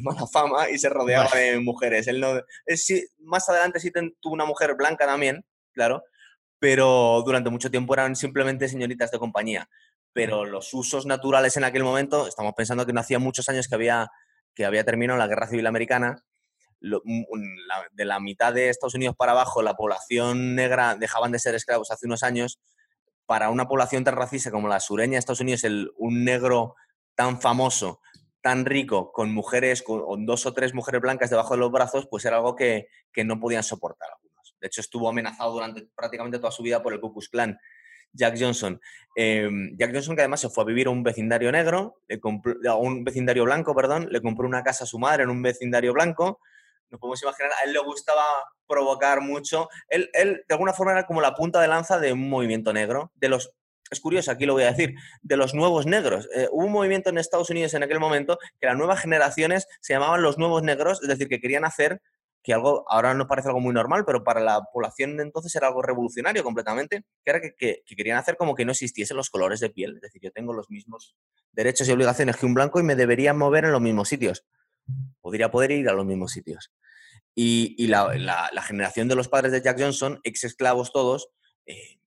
mala 0.01 0.27
fama 0.27 0.71
y 0.71 0.79
se 0.79 0.89
rodeaba 0.89 1.31
de 1.35 1.59
mujeres. 1.61 2.07
Él 2.07 2.21
no, 2.21 2.41
más 3.19 3.49
adelante 3.49 3.81
sí 3.81 3.91
tuvo 4.21 4.33
una 4.33 4.45
mujer 4.45 4.75
blanca 4.75 5.07
también, 5.07 5.45
claro, 5.73 6.05
pero 6.59 7.23
durante 7.27 7.51
mucho 7.51 7.71
tiempo 7.71 7.93
eran 7.95 8.17
simplemente 8.17 8.69
señoritas 8.69 9.11
de 9.11 9.19
compañía. 9.19 9.69
Pero 10.13 10.45
los 10.45 10.73
usos 10.75 11.07
naturales 11.07 11.57
en 11.57 11.65
aquel 11.65 11.85
momento, 11.85 12.27
estamos 12.27 12.55
pensando 12.55 12.87
que 12.87 12.93
no 12.93 13.01
hacía 13.01 13.19
muchos 13.19 13.49
años 13.49 13.67
que 13.67 13.75
había, 13.75 14.11
que 14.55 14.65
había 14.65 14.85
terminado 14.85 15.19
la 15.19 15.27
Guerra 15.27 15.49
Civil 15.49 15.67
Americana, 15.67 16.23
de 16.81 18.05
la 18.05 18.21
mitad 18.21 18.53
de 18.53 18.69
Estados 18.69 18.95
Unidos 18.95 19.15
para 19.17 19.33
abajo, 19.33 19.63
la 19.63 19.75
población 19.75 20.55
negra 20.55 20.97
dejaban 20.97 21.33
de 21.33 21.39
ser 21.39 21.55
esclavos 21.55 21.91
hace 21.91 22.07
unos 22.07 22.23
años, 22.23 22.61
para 23.27 23.51
una 23.51 23.69
población 23.69 24.05
tan 24.05 24.17
racista 24.17 24.51
como 24.51 24.69
la 24.69 24.81
sureña 24.81 25.13
de 25.13 25.19
Estados 25.19 25.41
Unidos, 25.41 25.65
el, 25.65 25.93
un 25.97 26.25
negro 26.25 26.75
tan 27.15 27.41
famoso, 27.41 28.01
tan 28.43 28.65
rico, 28.65 29.13
con 29.13 29.33
mujeres, 29.33 29.83
con 29.83 30.27
dos 30.27 30.47
o 30.47 30.53
tres 30.53 30.75
mujeres 30.75 31.01
blancas 31.01 31.31
debajo 31.31 31.55
de 31.55 31.61
los 31.61 31.71
brazos, 31.71 32.07
pues 32.11 32.25
era 32.25 32.37
algo 32.37 32.57
que, 32.57 32.89
que 33.13 33.25
no 33.25 33.41
podían 33.41 33.63
soportar 33.63 34.09
algunos. 34.13 34.57
De 34.61 34.67
hecho, 34.67 34.81
estuvo 34.81 35.09
amenazado 35.09 35.53
durante 35.53 35.87
prácticamente 35.95 36.39
toda 36.39 36.51
su 36.51 36.63
vida 36.63 36.83
por 36.83 36.93
el 36.93 37.01
Ku 37.01 37.13
Klux 37.13 37.29
Klan. 37.29 37.59
Jack 38.13 38.37
Johnson. 38.39 38.81
Em, 39.17 39.77
Jack 39.77 39.93
Johnson, 39.93 40.15
que 40.15 40.23
además 40.23 40.41
se 40.41 40.51
fue 40.51 40.65
a 40.65 40.67
vivir 40.67 40.87
a 40.87 40.91
un 40.91 41.03
vecindario 41.03 41.51
negro, 41.51 42.01
le 42.09 42.21
compró, 42.21 42.55
a 42.69 42.77
un 42.77 43.05
vecindario 43.05 43.45
blanco, 43.45 43.75
perdón, 43.75 44.09
le 44.11 44.21
compró 44.21 44.47
una 44.47 44.63
casa 44.63 44.85
a 44.85 44.87
su 44.87 44.99
madre 44.99 45.25
en 45.25 45.31
un 45.31 45.43
vecindario 45.43 45.93
blanco. 45.93 46.41
Nos 46.91 47.01
podemos 47.01 47.23
imaginar, 47.23 47.53
a 47.59 47.65
él 47.65 47.73
le 47.73 47.79
gustaba 47.79 48.25
provocar 48.67 49.23
mucho. 49.23 49.69
Él, 49.89 50.11
él, 50.13 50.45
de 50.47 50.55
alguna 50.55 50.75
forma, 50.75 50.93
era 50.93 51.07
como 51.07 51.23
la 51.23 51.35
punta 51.35 51.61
de 51.61 51.69
lanza 51.69 51.99
de 51.99 52.13
un 52.13 52.29
movimiento 52.29 52.73
negro, 52.73 53.13
de 53.15 53.31
los 53.31 53.55
es 53.93 54.01
curioso, 54.01 54.31
aquí 54.31 54.47
lo 54.47 54.55
voy 54.55 54.65
a 54.65 54.73
decir, 54.73 54.95
de 55.23 55.37
los 55.37 55.55
nuevos 55.55 55.87
negros. 55.87 56.29
Eh, 56.35 56.49
hubo 56.51 56.65
un 56.65 56.73
movimiento 56.73 57.11
en 57.11 57.19
Estados 57.19 57.51
Unidos 57.51 57.75
en 57.75 57.83
aquel 57.83 58.01
momento 58.01 58.39
que 58.59 58.67
las 58.67 58.77
nuevas 58.77 59.01
generaciones 59.01 59.67
se 59.81 59.93
llamaban 59.93 60.23
los 60.23 60.39
nuevos 60.39 60.63
negros, 60.63 61.01
es 61.03 61.09
decir, 61.09 61.29
que 61.29 61.41
querían 61.41 61.65
hacer 61.65 62.01
que 62.43 62.53
algo, 62.53 62.85
ahora 62.89 63.15
nos 63.15 63.29
parece 63.29 63.49
algo 63.49 63.61
muy 63.61 63.73
normal, 63.73 64.05
pero 64.05 64.25
para 64.25 64.41
la 64.41 64.63
población 64.73 65.17
de 65.17 65.23
entonces 65.23 65.55
era 65.55 65.69
algo 65.69 65.83
revolucionario 65.83 66.43
completamente, 66.43 67.05
que 67.25 67.31
era 67.31 67.41
que, 67.41 67.83
querían 67.87 68.19
hacer 68.19 68.37
como 68.37 68.55
que 68.55 68.65
no 68.65 68.73
existiesen 68.73 69.17
los 69.17 69.31
colores 69.31 69.61
de 69.61 69.71
piel. 69.71 69.97
Es 69.97 70.01
decir, 70.01 70.21
yo 70.23 70.33
tengo 70.33 70.53
los 70.53 70.69
mismos 70.69 71.15
derechos 71.53 71.89
y 71.89 71.93
obligaciones 71.93 72.37
que 72.37 72.47
un 72.47 72.55
blanco 72.55 72.81
y 72.81 72.83
me 72.83 72.97
debería 72.97 73.33
mover 73.33 73.67
en 73.67 73.73
los 73.73 73.81
mismos 73.81 74.09
sitios. 74.09 74.45
Podría 75.21 75.51
poder 75.53 75.71
ir 75.71 75.89
a 75.89 75.93
los 75.93 76.05
mismos 76.05 76.33
sitios. 76.33 76.73
Y, 77.35 77.87
la, 77.87 78.51
generación 78.67 79.07
de 79.07 79.15
los 79.15 79.29
padres 79.29 79.53
de 79.53 79.63
Jack 79.63 79.79
Johnson, 79.79 80.19
ex 80.25 80.43
esclavos 80.43 80.93
todos, 80.93 81.29
eh, 81.67 82.01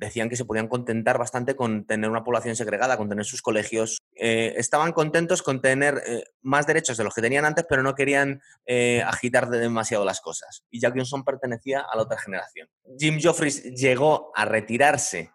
decían 0.00 0.30
que 0.30 0.36
se 0.36 0.46
podían 0.46 0.66
contentar 0.66 1.18
bastante 1.18 1.54
con 1.54 1.84
tener 1.84 2.08
una 2.08 2.24
población 2.24 2.56
segregada, 2.56 2.96
con 2.96 3.08
tener 3.10 3.26
sus 3.26 3.42
colegios. 3.42 3.98
Eh, 4.16 4.54
estaban 4.56 4.92
contentos 4.92 5.42
con 5.42 5.60
tener 5.60 6.02
eh, 6.06 6.24
más 6.40 6.66
derechos 6.66 6.96
de 6.96 7.04
los 7.04 7.14
que 7.14 7.20
tenían 7.20 7.44
antes, 7.44 7.66
pero 7.68 7.82
no 7.82 7.94
querían 7.94 8.40
eh, 8.64 9.02
agitar 9.06 9.50
demasiado 9.50 10.04
las 10.06 10.22
cosas. 10.22 10.64
Y 10.70 10.80
Jack 10.80 10.94
Johnson 10.96 11.22
pertenecía 11.22 11.80
a 11.80 11.96
la 11.96 12.02
otra 12.02 12.18
generación. 12.18 12.68
Jim 12.98 13.20
Joffries 13.22 13.62
llegó 13.74 14.32
a 14.34 14.46
retirarse 14.46 15.30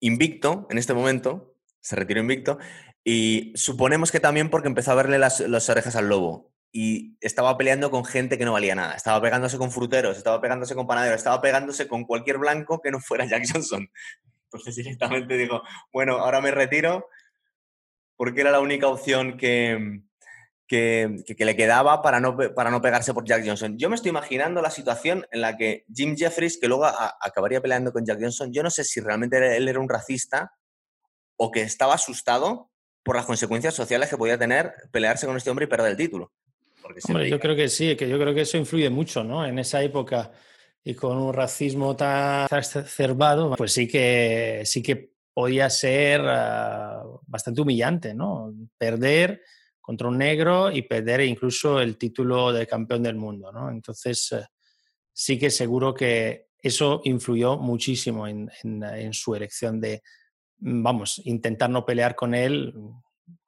invicto 0.00 0.66
en 0.70 0.78
este 0.78 0.94
momento, 0.94 1.54
se 1.80 1.94
retiró 1.94 2.20
invicto, 2.20 2.58
y 3.04 3.52
suponemos 3.54 4.10
que 4.10 4.18
también 4.18 4.48
porque 4.48 4.68
empezó 4.68 4.92
a 4.92 4.96
verle 4.96 5.18
las, 5.18 5.40
las 5.40 5.68
orejas 5.68 5.94
al 5.94 6.08
lobo 6.08 6.55
y 6.78 7.16
estaba 7.22 7.56
peleando 7.56 7.90
con 7.90 8.04
gente 8.04 8.36
que 8.36 8.44
no 8.44 8.52
valía 8.52 8.74
nada. 8.74 8.92
Estaba 8.92 9.18
pegándose 9.22 9.56
con 9.56 9.70
fruteros, 9.70 10.18
estaba 10.18 10.42
pegándose 10.42 10.74
con 10.74 10.86
panaderos, 10.86 11.16
estaba 11.16 11.40
pegándose 11.40 11.88
con 11.88 12.04
cualquier 12.04 12.36
blanco 12.36 12.82
que 12.82 12.90
no 12.90 13.00
fuera 13.00 13.24
Jack 13.30 13.44
Johnson. 13.50 13.90
Entonces 14.44 14.76
directamente 14.76 15.38
digo, 15.38 15.62
bueno, 15.90 16.18
ahora 16.18 16.42
me 16.42 16.50
retiro 16.50 17.08
porque 18.14 18.42
era 18.42 18.50
la 18.50 18.60
única 18.60 18.88
opción 18.88 19.38
que, 19.38 20.02
que, 20.68 21.24
le 21.38 21.56
quedaba 21.56 22.02
para 22.02 22.20
no, 22.20 22.36
para 22.54 22.70
no 22.70 22.82
pegarse 22.82 23.14
por 23.14 23.24
Jack 23.24 23.46
Johnson. 23.46 23.78
Yo 23.78 23.88
me 23.88 23.94
estoy 23.94 24.10
imaginando 24.10 24.60
la 24.60 24.70
situación 24.70 25.26
en 25.30 25.40
la 25.40 25.56
que 25.56 25.86
Jim 25.94 26.14
Jeffries, 26.14 26.58
que 26.60 26.68
luego 26.68 26.84
acabaría 26.84 27.62
peleando 27.62 27.90
con 27.90 28.04
Jack 28.04 28.20
Johnson, 28.20 28.52
yo 28.52 28.62
no 28.62 28.68
sé 28.68 28.84
si 28.84 29.00
realmente 29.00 29.56
él 29.56 29.66
era 29.66 29.80
un 29.80 29.88
racista 29.88 30.52
o 31.36 31.50
que 31.50 31.62
estaba 31.62 31.94
asustado 31.94 32.70
por 33.02 33.16
las 33.16 33.24
consecuencias 33.24 33.72
sociales 33.72 34.10
que 34.10 34.18
podía 34.18 34.36
tener 34.36 34.74
pelearse 34.92 35.26
con 35.26 35.38
este 35.38 35.48
hombre 35.48 35.64
y 35.64 35.68
perder 35.68 35.92
el 35.92 35.96
título. 35.96 36.32
Hombre, 37.08 37.30
yo 37.30 37.40
creo 37.40 37.56
que 37.56 37.68
sí, 37.68 37.96
que 37.96 38.08
yo 38.08 38.18
creo 38.18 38.34
que 38.34 38.42
eso 38.42 38.56
influye 38.56 38.90
mucho, 38.90 39.24
¿no? 39.24 39.46
En 39.46 39.58
esa 39.58 39.82
época 39.82 40.32
y 40.84 40.94
con 40.94 41.18
un 41.18 41.34
racismo 41.34 41.96
tan 41.96 42.46
exacerbado, 42.50 43.54
pues 43.56 43.72
sí 43.72 43.88
que 43.88 44.62
sí 44.64 44.82
que 44.82 45.16
podía 45.34 45.68
ser 45.68 46.22
ah, 46.24 47.02
bastante 47.26 47.60
humillante, 47.60 48.14
¿no? 48.14 48.54
Perder 48.78 49.42
contra 49.80 50.08
un 50.08 50.18
negro 50.18 50.70
y 50.70 50.82
perder 50.82 51.20
incluso 51.20 51.80
el 51.80 51.96
título 51.96 52.52
de 52.52 52.66
campeón 52.66 53.02
del 53.02 53.16
mundo, 53.16 53.52
¿no? 53.52 53.70
Entonces, 53.70 54.32
eh, 54.32 54.46
sí 55.12 55.38
que 55.38 55.50
seguro 55.50 55.94
que 55.94 56.48
eso 56.60 57.00
influyó 57.04 57.56
muchísimo 57.56 58.26
en, 58.26 58.48
su 59.12 59.34
elección 59.34 59.80
de, 59.80 60.02
vamos, 60.58 61.20
intentar 61.24 61.70
no 61.70 61.84
pelear 61.84 62.14
con 62.16 62.34
él 62.34 62.74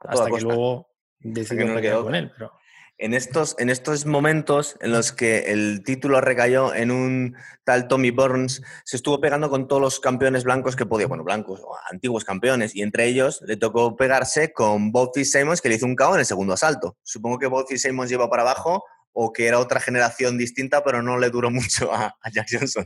hasta 0.00 0.30
que 0.30 0.40
luego 0.40 0.90
decidió 1.18 1.66
no 1.66 1.74
pelear 1.74 2.02
con 2.02 2.14
él. 2.14 2.30
Pero 2.36 2.52
en 2.98 3.14
estos, 3.14 3.54
en 3.58 3.70
estos 3.70 4.06
momentos 4.06 4.76
en 4.80 4.90
los 4.90 5.12
que 5.12 5.52
el 5.52 5.82
título 5.84 6.20
recayó 6.20 6.74
en 6.74 6.90
un 6.90 7.36
tal 7.64 7.86
Tommy 7.86 8.10
Burns, 8.10 8.60
se 8.84 8.96
estuvo 8.96 9.20
pegando 9.20 9.48
con 9.48 9.68
todos 9.68 9.80
los 9.80 10.00
campeones 10.00 10.44
blancos 10.44 10.74
que 10.74 10.84
podía, 10.84 11.06
bueno, 11.06 11.22
blancos 11.22 11.62
antiguos 11.90 12.24
campeones, 12.24 12.74
y 12.74 12.82
entre 12.82 13.06
ellos 13.06 13.40
le 13.46 13.56
tocó 13.56 13.96
pegarse 13.96 14.52
con 14.52 14.90
Bob 14.90 15.12
Fitzsimmons, 15.14 15.60
que 15.60 15.68
le 15.68 15.76
hizo 15.76 15.86
un 15.86 15.96
KO 15.96 16.14
en 16.14 16.20
el 16.20 16.26
segundo 16.26 16.54
asalto. 16.54 16.96
Supongo 17.04 17.38
que 17.38 17.46
Bob 17.46 17.66
Fitzsimmons 17.68 18.10
lleva 18.10 18.28
para 18.28 18.42
abajo 18.42 18.84
o 19.12 19.32
que 19.32 19.46
era 19.46 19.60
otra 19.60 19.80
generación 19.80 20.36
distinta, 20.36 20.82
pero 20.82 21.02
no 21.02 21.18
le 21.18 21.30
duró 21.30 21.50
mucho 21.52 21.92
a 21.92 22.14
Jack 22.32 22.48
Johnson. 22.50 22.84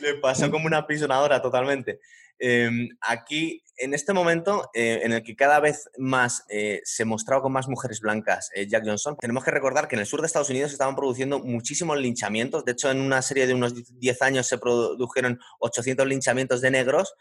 Le 0.00 0.14
pasó 0.14 0.50
como 0.50 0.66
una 0.66 0.78
apisonadora 0.78 1.40
totalmente. 1.40 2.00
Em, 2.38 2.88
aquí, 3.00 3.64
en 3.76 3.94
este 3.94 4.12
momento, 4.12 4.70
eh, 4.72 5.00
en 5.02 5.12
el 5.12 5.22
que 5.24 5.34
cada 5.34 5.58
vez 5.58 5.90
más 5.98 6.44
eh, 6.48 6.80
se 6.84 7.04
mostraba 7.04 7.42
con 7.42 7.52
más 7.52 7.68
mujeres 7.68 8.00
blancas 8.00 8.50
eh, 8.54 8.68
Jack 8.68 8.84
Johnson, 8.86 9.16
tenemos 9.20 9.44
que 9.44 9.50
recordar 9.50 9.88
que 9.88 9.96
en 9.96 10.00
el 10.00 10.06
sur 10.06 10.20
de 10.20 10.26
Estados 10.26 10.50
Unidos 10.50 10.70
se 10.70 10.74
estaban 10.74 10.94
produciendo 10.94 11.40
muchísimos 11.40 11.98
linchamientos. 11.98 12.64
De 12.64 12.72
hecho, 12.72 12.90
en 12.90 13.00
una 13.00 13.22
serie 13.22 13.46
de 13.46 13.54
unos 13.54 13.98
10 13.98 14.22
años 14.22 14.46
se 14.46 14.58
produjeron 14.58 15.40
800 15.58 16.06
linchamientos 16.06 16.60
de 16.60 16.70
negros 16.70 17.14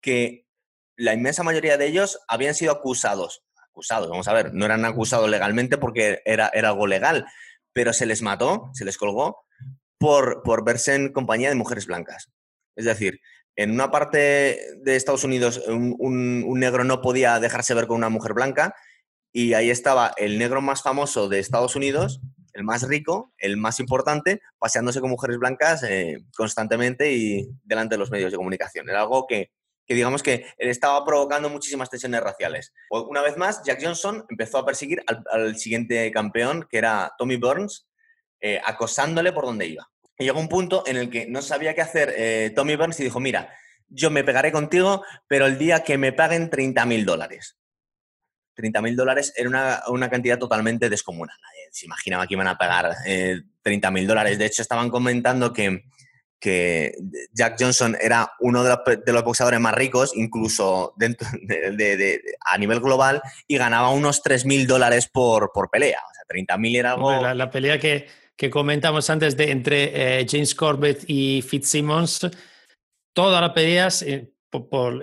que 0.00 0.46
la 0.96 1.14
inmensa 1.14 1.42
mayoría 1.42 1.76
de 1.76 1.86
ellos 1.86 2.20
habían 2.28 2.54
sido 2.54 2.72
acusados. 2.72 3.44
Acusados, 3.70 4.08
vamos 4.08 4.28
a 4.28 4.32
ver, 4.32 4.54
no 4.54 4.64
eran 4.64 4.84
acusados 4.84 5.28
legalmente 5.28 5.78
porque 5.78 6.20
era, 6.24 6.50
era 6.54 6.68
algo 6.70 6.86
legal, 6.86 7.26
pero 7.72 7.92
se 7.92 8.06
les 8.06 8.22
mató, 8.22 8.70
se 8.72 8.84
les 8.84 8.96
colgó 8.96 9.43
por, 10.04 10.42
por 10.42 10.66
verse 10.66 10.94
en 10.94 11.14
compañía 11.14 11.48
de 11.48 11.54
mujeres 11.54 11.86
blancas. 11.86 12.30
Es 12.76 12.84
decir, 12.84 13.22
en 13.56 13.70
una 13.70 13.90
parte 13.90 14.58
de 14.82 14.96
Estados 14.96 15.24
Unidos 15.24 15.62
un, 15.66 16.60
negro 16.60 16.84
no 16.84 17.00
podía 17.00 17.40
dejarse 17.40 17.72
ver 17.72 17.86
con 17.86 17.96
una 17.96 18.10
mujer 18.10 18.34
blanca 18.34 18.74
y 19.32 19.54
ahí 19.54 19.70
estaba 19.70 20.12
el 20.18 20.38
negro 20.38 20.60
más 20.60 20.82
famoso 20.82 21.30
de 21.30 21.38
Estados 21.38 21.74
Unidos, 21.74 22.20
el 22.52 22.64
más 22.64 22.86
rico, 22.86 23.32
el 23.38 23.56
más 23.56 23.80
importante, 23.80 24.42
paseándose 24.58 25.00
con 25.00 25.08
mujeres 25.08 25.38
blancas 25.38 25.82
eh, 25.84 26.18
constantemente 26.36 27.10
y 27.14 27.48
delante 27.62 27.94
de 27.94 28.00
los 28.00 28.10
medios 28.10 28.30
de 28.30 28.36
comunicación. 28.36 28.86
Era 28.90 29.00
algo 29.00 29.26
que, 29.26 29.52
digamos 29.88 30.22
que 30.22 30.44
estaba 30.58 31.02
provocando 31.06 31.48
muchísimas 31.48 31.88
tensiones 31.88 32.20
raciales. 32.20 32.74
Una 32.90 33.22
vez 33.22 33.38
más, 33.38 33.62
Jack 33.64 33.82
Johnson 33.82 34.26
empezó 34.28 34.58
a 34.58 34.66
perseguir 34.66 35.02
al, 35.06 35.56
siguiente 35.56 36.12
campeón, 36.12 36.66
que 36.68 36.76
era 36.76 37.10
Tommy 37.16 37.38
Burns, 37.38 37.88
eh, 38.42 38.60
acosándole 38.62 39.32
por 39.32 39.46
donde 39.46 39.66
iba. 39.66 39.88
Y 40.18 40.24
llegó 40.24 40.40
un 40.40 40.48
punto 40.48 40.84
en 40.86 40.96
el 40.96 41.10
que 41.10 41.26
no 41.26 41.42
sabía 41.42 41.74
qué 41.74 41.80
hacer 41.80 42.14
eh, 42.16 42.52
Tommy 42.54 42.76
Burns 42.76 43.00
y 43.00 43.04
dijo, 43.04 43.20
mira, 43.20 43.52
yo 43.88 44.10
me 44.10 44.24
pegaré 44.24 44.52
contigo, 44.52 45.04
pero 45.26 45.46
el 45.46 45.58
día 45.58 45.82
que 45.82 45.98
me 45.98 46.12
paguen 46.12 46.50
30 46.50 46.84
mil 46.86 47.04
dólares. 47.04 47.58
30 48.54 48.82
mil 48.82 48.94
dólares 48.94 49.32
era 49.36 49.48
una, 49.48 50.10
cantidad 50.10 50.38
totalmente 50.38 50.88
descomunal. 50.88 51.36
Nadie 51.42 51.68
se 51.72 51.86
imaginaba 51.86 52.26
que 52.26 52.34
iban 52.34 52.46
a 52.46 52.56
pagar 52.56 52.94
eh, 53.06 53.42
30 53.62 53.90
mil 53.90 54.06
dólares. 54.06 54.38
De 54.38 54.46
hecho, 54.46 54.62
estaban 54.62 54.90
comentando 54.90 55.52
que, 55.52 55.82
que 56.38 56.94
Jack 57.32 57.56
Johnson 57.58 57.96
era 58.00 58.30
uno 58.38 58.62
de 58.62 59.12
los, 59.12 59.24
boxeadores 59.24 59.58
más 59.58 59.74
ricos, 59.74 60.12
incluso 60.14 60.94
dentro 60.96 61.26
de, 61.42 62.22
a 62.44 62.56
nivel 62.56 62.78
global, 62.78 63.20
y 63.48 63.58
ganaba 63.58 63.90
unos 63.90 64.22
3 64.22 64.44
mil 64.44 64.68
dólares 64.68 65.08
por, 65.08 65.50
pelea. 65.72 65.98
O 65.98 66.14
sea, 66.14 66.22
30 66.28 66.56
mil 66.58 66.76
era 66.76 66.92
algo... 66.92 67.34
la 67.34 67.50
pelea 67.50 67.80
que 67.80 68.06
que 68.36 68.50
comentamos 68.50 69.08
antes 69.10 69.36
de 69.36 69.50
entre 69.50 70.20
eh, 70.20 70.26
James 70.28 70.54
Corbett 70.54 71.04
y 71.06 71.42
Fitzsimmons, 71.42 72.28
todas 73.12 73.40
las 73.40 73.50
peleas 73.50 74.02
eh, 74.02 74.32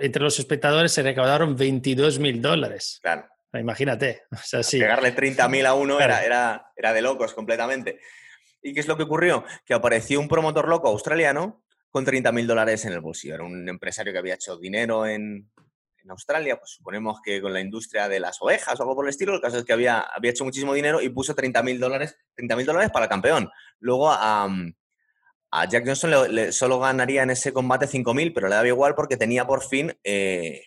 entre 0.00 0.22
los 0.22 0.38
espectadores 0.38 0.92
se 0.92 1.02
recaudaron 1.02 1.56
22 1.56 2.18
mil 2.18 2.40
dólares. 2.40 2.98
Claro. 3.02 3.26
Imagínate. 3.54 4.22
O 4.32 4.36
sea, 4.36 4.62
sí. 4.62 4.78
Pegarle 4.78 5.12
30 5.12 5.46
mil 5.48 5.66
a 5.66 5.74
uno 5.74 6.00
era, 6.00 6.24
era, 6.24 6.72
era 6.74 6.92
de 6.92 7.02
locos 7.02 7.34
completamente. 7.34 8.00
¿Y 8.62 8.72
qué 8.72 8.80
es 8.80 8.88
lo 8.88 8.96
que 8.96 9.02
ocurrió? 9.02 9.44
Que 9.66 9.74
apareció 9.74 10.20
un 10.20 10.28
promotor 10.28 10.68
loco 10.68 10.88
australiano 10.88 11.62
con 11.90 12.04
30 12.04 12.32
mil 12.32 12.46
dólares 12.46 12.84
en 12.86 12.94
el 12.94 13.00
bolsillo. 13.00 13.34
Era 13.34 13.44
un 13.44 13.68
empresario 13.68 14.12
que 14.12 14.18
había 14.18 14.34
hecho 14.34 14.56
dinero 14.56 15.06
en, 15.06 15.50
en 16.02 16.10
Australia, 16.10 16.56
pues 16.58 16.72
suponemos 16.72 17.20
que 17.22 17.40
con 17.40 17.52
la 17.52 17.60
industria 17.60 18.08
de 18.08 18.20
las 18.20 18.40
ovejas 18.40 18.78
o 18.78 18.82
algo 18.82 18.94
por 18.94 19.04
el 19.04 19.10
estilo, 19.10 19.34
el 19.34 19.40
caso 19.40 19.58
es 19.58 19.64
que 19.64 19.72
había, 19.72 20.00
había 20.00 20.30
hecho 20.30 20.44
muchísimo 20.44 20.74
dinero 20.74 21.00
y 21.00 21.08
puso 21.08 21.34
30 21.34 21.62
mil 21.62 21.78
dólares, 21.78 22.16
dólares 22.36 22.90
para 22.90 23.08
campeón. 23.08 23.50
Luego 23.78 24.10
a, 24.10 24.48
Jack 25.68 25.86
Johnson 25.86 26.34
le, 26.34 26.50
solo 26.50 26.78
ganaría 26.80 27.22
en 27.22 27.30
ese 27.30 27.52
combate 27.52 27.86
5 27.86 28.14
mil, 28.14 28.32
pero 28.32 28.48
le 28.48 28.54
daba 28.54 28.66
igual 28.66 28.94
porque 28.94 29.16
tenía 29.16 29.46
por 29.46 29.62
fin... 29.62 29.96
Eh, 30.04 30.62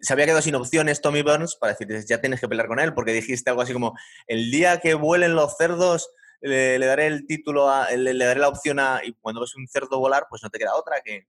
se 0.00 0.12
había 0.12 0.24
quedado 0.24 0.42
sin 0.42 0.54
opciones 0.54 1.02
Tommy 1.02 1.22
Burns 1.22 1.54
para 1.56 1.74
decir, 1.74 1.88
ya 2.08 2.20
tienes 2.20 2.40
que 2.40 2.48
pelear 2.48 2.66
con 2.66 2.80
él, 2.80 2.94
porque 2.94 3.12
dijiste 3.12 3.50
algo 3.50 3.62
así 3.62 3.74
como, 3.74 3.94
el 4.26 4.50
día 4.50 4.80
que 4.80 4.94
vuelen 4.94 5.34
los 5.34 5.56
cerdos, 5.56 6.10
le, 6.40 6.78
daré 6.78 7.06
el 7.06 7.26
título, 7.26 7.68
a, 7.68 7.90
le, 7.90 8.14
daré 8.14 8.40
la 8.40 8.48
opción 8.48 8.80
a, 8.80 9.00
y 9.04 9.12
cuando 9.20 9.42
ves 9.42 9.54
un 9.54 9.68
cerdo 9.68 9.98
volar, 9.98 10.26
pues 10.28 10.42
no 10.42 10.50
te 10.50 10.58
queda 10.58 10.74
otra 10.74 10.96
que, 11.04 11.28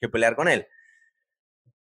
que 0.00 0.08
pelear 0.08 0.34
con 0.34 0.48
él. 0.48 0.66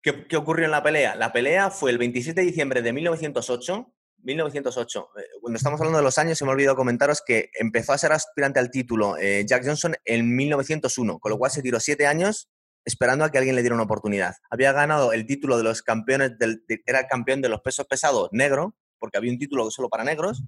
¿Qué, 0.03 0.27
¿Qué, 0.27 0.37
ocurrió 0.37 0.65
en 0.65 0.71
la 0.71 0.83
pelea? 0.83 1.15
La 1.17 1.33
pelea 1.33 1.71
fue 1.71 1.91
el 1.91 1.99
27 1.99 2.41
de 2.41 2.47
diciembre 2.47 2.83
de 2.83 2.93
1908. 2.93 3.93
1908. 4.23 5.09
Eh, 5.17 5.23
cuando 5.41 5.57
estamos 5.57 5.81
hablando 5.81 5.99
de 5.99 6.05
los 6.05 6.19
años, 6.19 6.39
se 6.39 6.45
me 6.45 6.51
ha 6.51 6.55
olvidado 6.55 6.77
comentaros 6.77 7.23
que 7.25 7.51
empezó 7.59 7.93
a 7.93 7.99
ser 7.99 8.13
aspirante 8.13 8.59
al 8.59 8.71
título 8.71 9.17
eh, 9.17 9.45
Jack 9.47 9.65
Johnson 9.65 9.95
en 10.05 10.35
1901, 10.35 11.19
con 11.19 11.31
lo 11.31 11.39
cual 11.39 11.51
se 11.51 11.63
tiró 11.63 11.81
siete 11.81 12.07
años 12.07 12.49
esperando 12.85 13.25
a 13.25 13.31
que 13.31 13.39
alguien 13.39 13.57
le 13.57 13.63
diera 13.63 13.75
una 13.75 13.85
oportunidad. 13.85 14.35
Había 14.51 14.73
ganado 14.73 15.13
el 15.13 15.27
título 15.27 15.59
de 15.59 15.65
los 15.65 15.83
campeones, 15.83 16.39
del, 16.39 16.65
era 16.87 17.07
campeón 17.07 17.43
de 17.43 17.49
los 17.49 17.61
pesos 17.61 17.87
pesados 17.87 18.29
negro, 18.33 18.75
porque 18.99 19.19
había 19.19 19.31
un 19.31 19.39
título 19.39 19.71
solo 19.71 19.89
para 19.89 20.05
negros, 20.05 20.43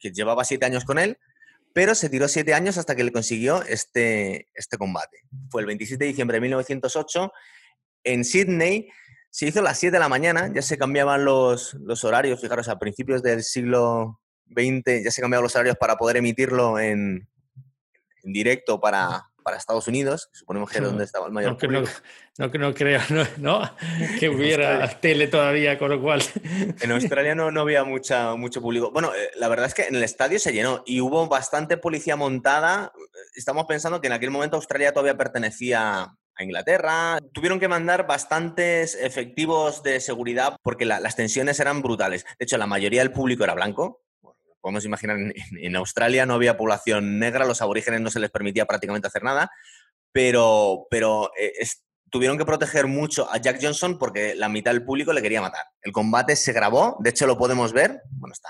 que 0.00 0.10
llevaba 0.10 0.44
siete 0.44 0.66
años 0.66 0.84
con 0.84 0.98
él, 0.98 1.18
pero 1.72 1.94
se 1.94 2.08
tiró 2.08 2.28
siete 2.28 2.54
años 2.54 2.78
hasta 2.78 2.96
que 2.96 3.04
le 3.04 3.12
consiguió 3.12 3.62
este, 3.62 4.48
este 4.54 4.78
combate. 4.78 5.18
Fue 5.50 5.60
el 5.60 5.66
27 5.66 6.02
de 6.02 6.08
diciembre 6.08 6.36
de 6.36 6.40
1908 6.40 7.32
en 8.06 8.24
Sydney. 8.24 8.88
Se 9.30 9.46
hizo 9.46 9.60
a 9.60 9.62
las 9.62 9.78
7 9.78 9.92
de 9.92 10.00
la 10.00 10.08
mañana, 10.08 10.50
ya 10.54 10.62
se 10.62 10.78
cambiaban 10.78 11.24
los, 11.24 11.74
los 11.74 12.04
horarios, 12.04 12.40
fijaros, 12.40 12.68
a 12.68 12.78
principios 12.78 13.22
del 13.22 13.42
siglo 13.42 14.20
XX 14.48 15.04
ya 15.04 15.10
se 15.10 15.20
cambiaban 15.20 15.42
los 15.42 15.54
horarios 15.54 15.76
para 15.76 15.96
poder 15.96 16.16
emitirlo 16.16 16.78
en, 16.78 17.28
en 18.22 18.32
directo 18.32 18.80
para, 18.80 19.26
para 19.46 19.56
Estados 19.56 19.86
Unidos, 19.86 20.28
suponemos 20.32 20.70
que 20.70 20.78
era 20.78 20.88
donde 20.88 21.04
estaba 21.04 21.26
el 21.26 21.32
mayor 21.32 21.52
no, 21.52 21.58
público. 21.58 21.88
No, 22.36 22.48
no, 22.48 22.58
no 22.58 22.74
creo 22.74 23.00
¿no? 23.38 23.70
que 24.18 24.28
hubiera 24.28 24.88
tele 25.00 25.28
todavía, 25.28 25.78
con 25.78 25.90
lo 25.90 26.00
cual... 26.00 26.20
En 26.80 26.90
Australia 26.90 27.34
no, 27.34 27.50
no 27.50 27.60
había 27.60 27.84
mucha, 27.84 28.34
mucho 28.34 28.60
público. 28.60 28.90
Bueno, 28.90 29.14
eh, 29.14 29.30
la 29.36 29.48
verdad 29.48 29.66
es 29.66 29.74
que 29.74 29.86
en 29.86 29.94
el 29.94 30.02
estadio 30.02 30.38
se 30.38 30.52
llenó 30.52 30.82
y 30.84 31.00
hubo 31.00 31.28
bastante 31.28 31.76
policía 31.76 32.16
montada. 32.16 32.92
Estamos 33.34 33.66
pensando 33.66 34.00
que 34.00 34.08
en 34.08 34.14
aquel 34.14 34.30
momento 34.30 34.56
Australia 34.56 34.92
todavía 34.92 35.16
pertenecía 35.16 36.16
a 36.36 36.44
Inglaterra. 36.44 37.18
Tuvieron 37.32 37.58
que 37.58 37.68
mandar 37.68 38.06
bastantes 38.06 38.94
efectivos 38.94 39.82
de 39.82 40.00
seguridad 40.00 40.56
porque 40.62 40.84
las 40.84 41.16
tensiones 41.16 41.60
eran 41.60 41.82
brutales. 41.82 42.24
De 42.38 42.44
hecho, 42.44 42.58
la 42.58 42.66
mayoría 42.66 43.00
del 43.00 43.12
público 43.12 43.44
era 43.44 43.54
blanco, 43.54 44.02
podemos 44.66 44.84
imaginar, 44.84 45.16
en, 45.60 45.76
Australia 45.76 46.26
no 46.26 46.34
había 46.34 46.56
población 46.56 47.20
negra, 47.20 47.44
los 47.44 47.62
aborígenes 47.62 48.00
no 48.00 48.10
se 48.10 48.18
les 48.18 48.30
permitía 48.30 48.66
prácticamente 48.66 49.06
hacer 49.06 49.22
nada, 49.22 49.48
pero, 50.10 50.88
pero 50.90 51.30
eh, 51.38 51.52
tuvieron 52.10 52.36
que 52.36 52.44
proteger 52.44 52.88
mucho 52.88 53.30
a 53.30 53.36
Jack 53.38 53.60
Johnson 53.62 53.96
porque 53.96 54.34
la 54.34 54.48
mitad 54.48 54.72
del 54.72 54.84
público 54.84 55.12
le 55.12 55.22
quería 55.22 55.40
matar. 55.40 55.62
El 55.82 55.92
combate 55.92 56.34
se 56.34 56.52
grabó, 56.52 56.96
de 56.98 57.10
hecho 57.10 57.28
lo 57.28 57.38
podemos 57.38 57.72
ver, 57.72 58.00
bueno, 58.10 58.32
está, 58.32 58.48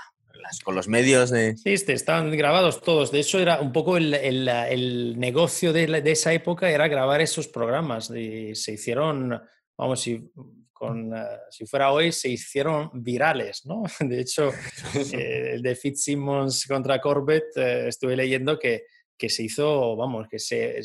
con 0.63 0.75
los 0.75 0.87
medios 0.87 1.29
de... 1.29 1.57
Sí, 1.57 1.73
este, 1.73 1.93
estaban 1.93 2.31
grabados 2.31 2.81
todos. 2.81 3.11
De 3.11 3.19
hecho, 3.19 3.39
era 3.39 3.59
un 3.61 3.71
poco 3.71 3.97
el, 3.97 4.13
el, 4.13 5.19
negocio 5.19 5.73
de, 5.73 5.87
de, 5.87 6.11
esa 6.11 6.33
época, 6.33 6.69
era 6.69 6.87
grabar 6.87 7.21
esos 7.21 7.47
programas. 7.47 8.09
Y 8.11 8.55
se 8.55 8.73
hicieron, 8.73 9.41
vamos, 9.77 10.01
si 10.01 10.31
con, 10.77 11.13
eh, 11.15 11.23
si 11.49 11.65
fuera 11.65 11.91
hoy, 11.91 12.11
se 12.11 12.29
hicieron 12.29 12.91
virales, 12.93 13.65
¿no? 13.65 13.83
De 13.99 14.21
hecho, 14.21 14.51
eh, 15.13 15.51
el 15.53 15.61
de 15.61 15.75
Fitzsimmons 15.75 16.65
contra 16.67 17.01
Corbett, 17.01 17.55
eh, 17.55 17.87
estuve 17.87 18.15
leyendo 18.15 18.57
que, 18.59 18.83
que, 19.17 19.29
se 19.29 19.43
hizo, 19.43 19.95
vamos, 19.95 20.27
que 20.29 20.39
se, 20.39 20.79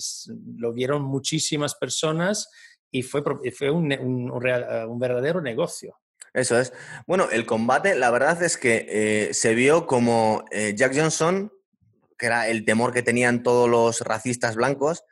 lo 0.57 0.73
vieron 0.73 1.03
muchísimas 1.03 1.75
personas 1.75 2.49
y 2.91 3.03
fue, 3.03 3.23
fue 3.57 3.71
un, 3.71 3.93
un, 3.93 4.31
un, 4.31 4.99
verdadero 4.99 5.41
negocio. 5.41 5.99
Eso 6.35 6.59
es. 6.59 6.73
Bueno, 7.07 7.29
el 7.31 7.45
combate, 7.45 7.95
la 7.95 8.11
verdad 8.11 8.43
es 8.43 8.57
que 8.57 9.31
se 9.33 9.55
vio 9.55 9.87
como 9.87 10.45
Jack 10.51 10.95
Johnson, 10.97 11.53
que 12.17 12.27
era 12.27 12.49
el 12.49 12.65
temor 12.65 12.93
que 12.93 13.03
tenían 13.03 13.43
todos 13.43 13.69
los 13.69 14.01
racistas 14.01 14.57
blancos, 14.57 15.05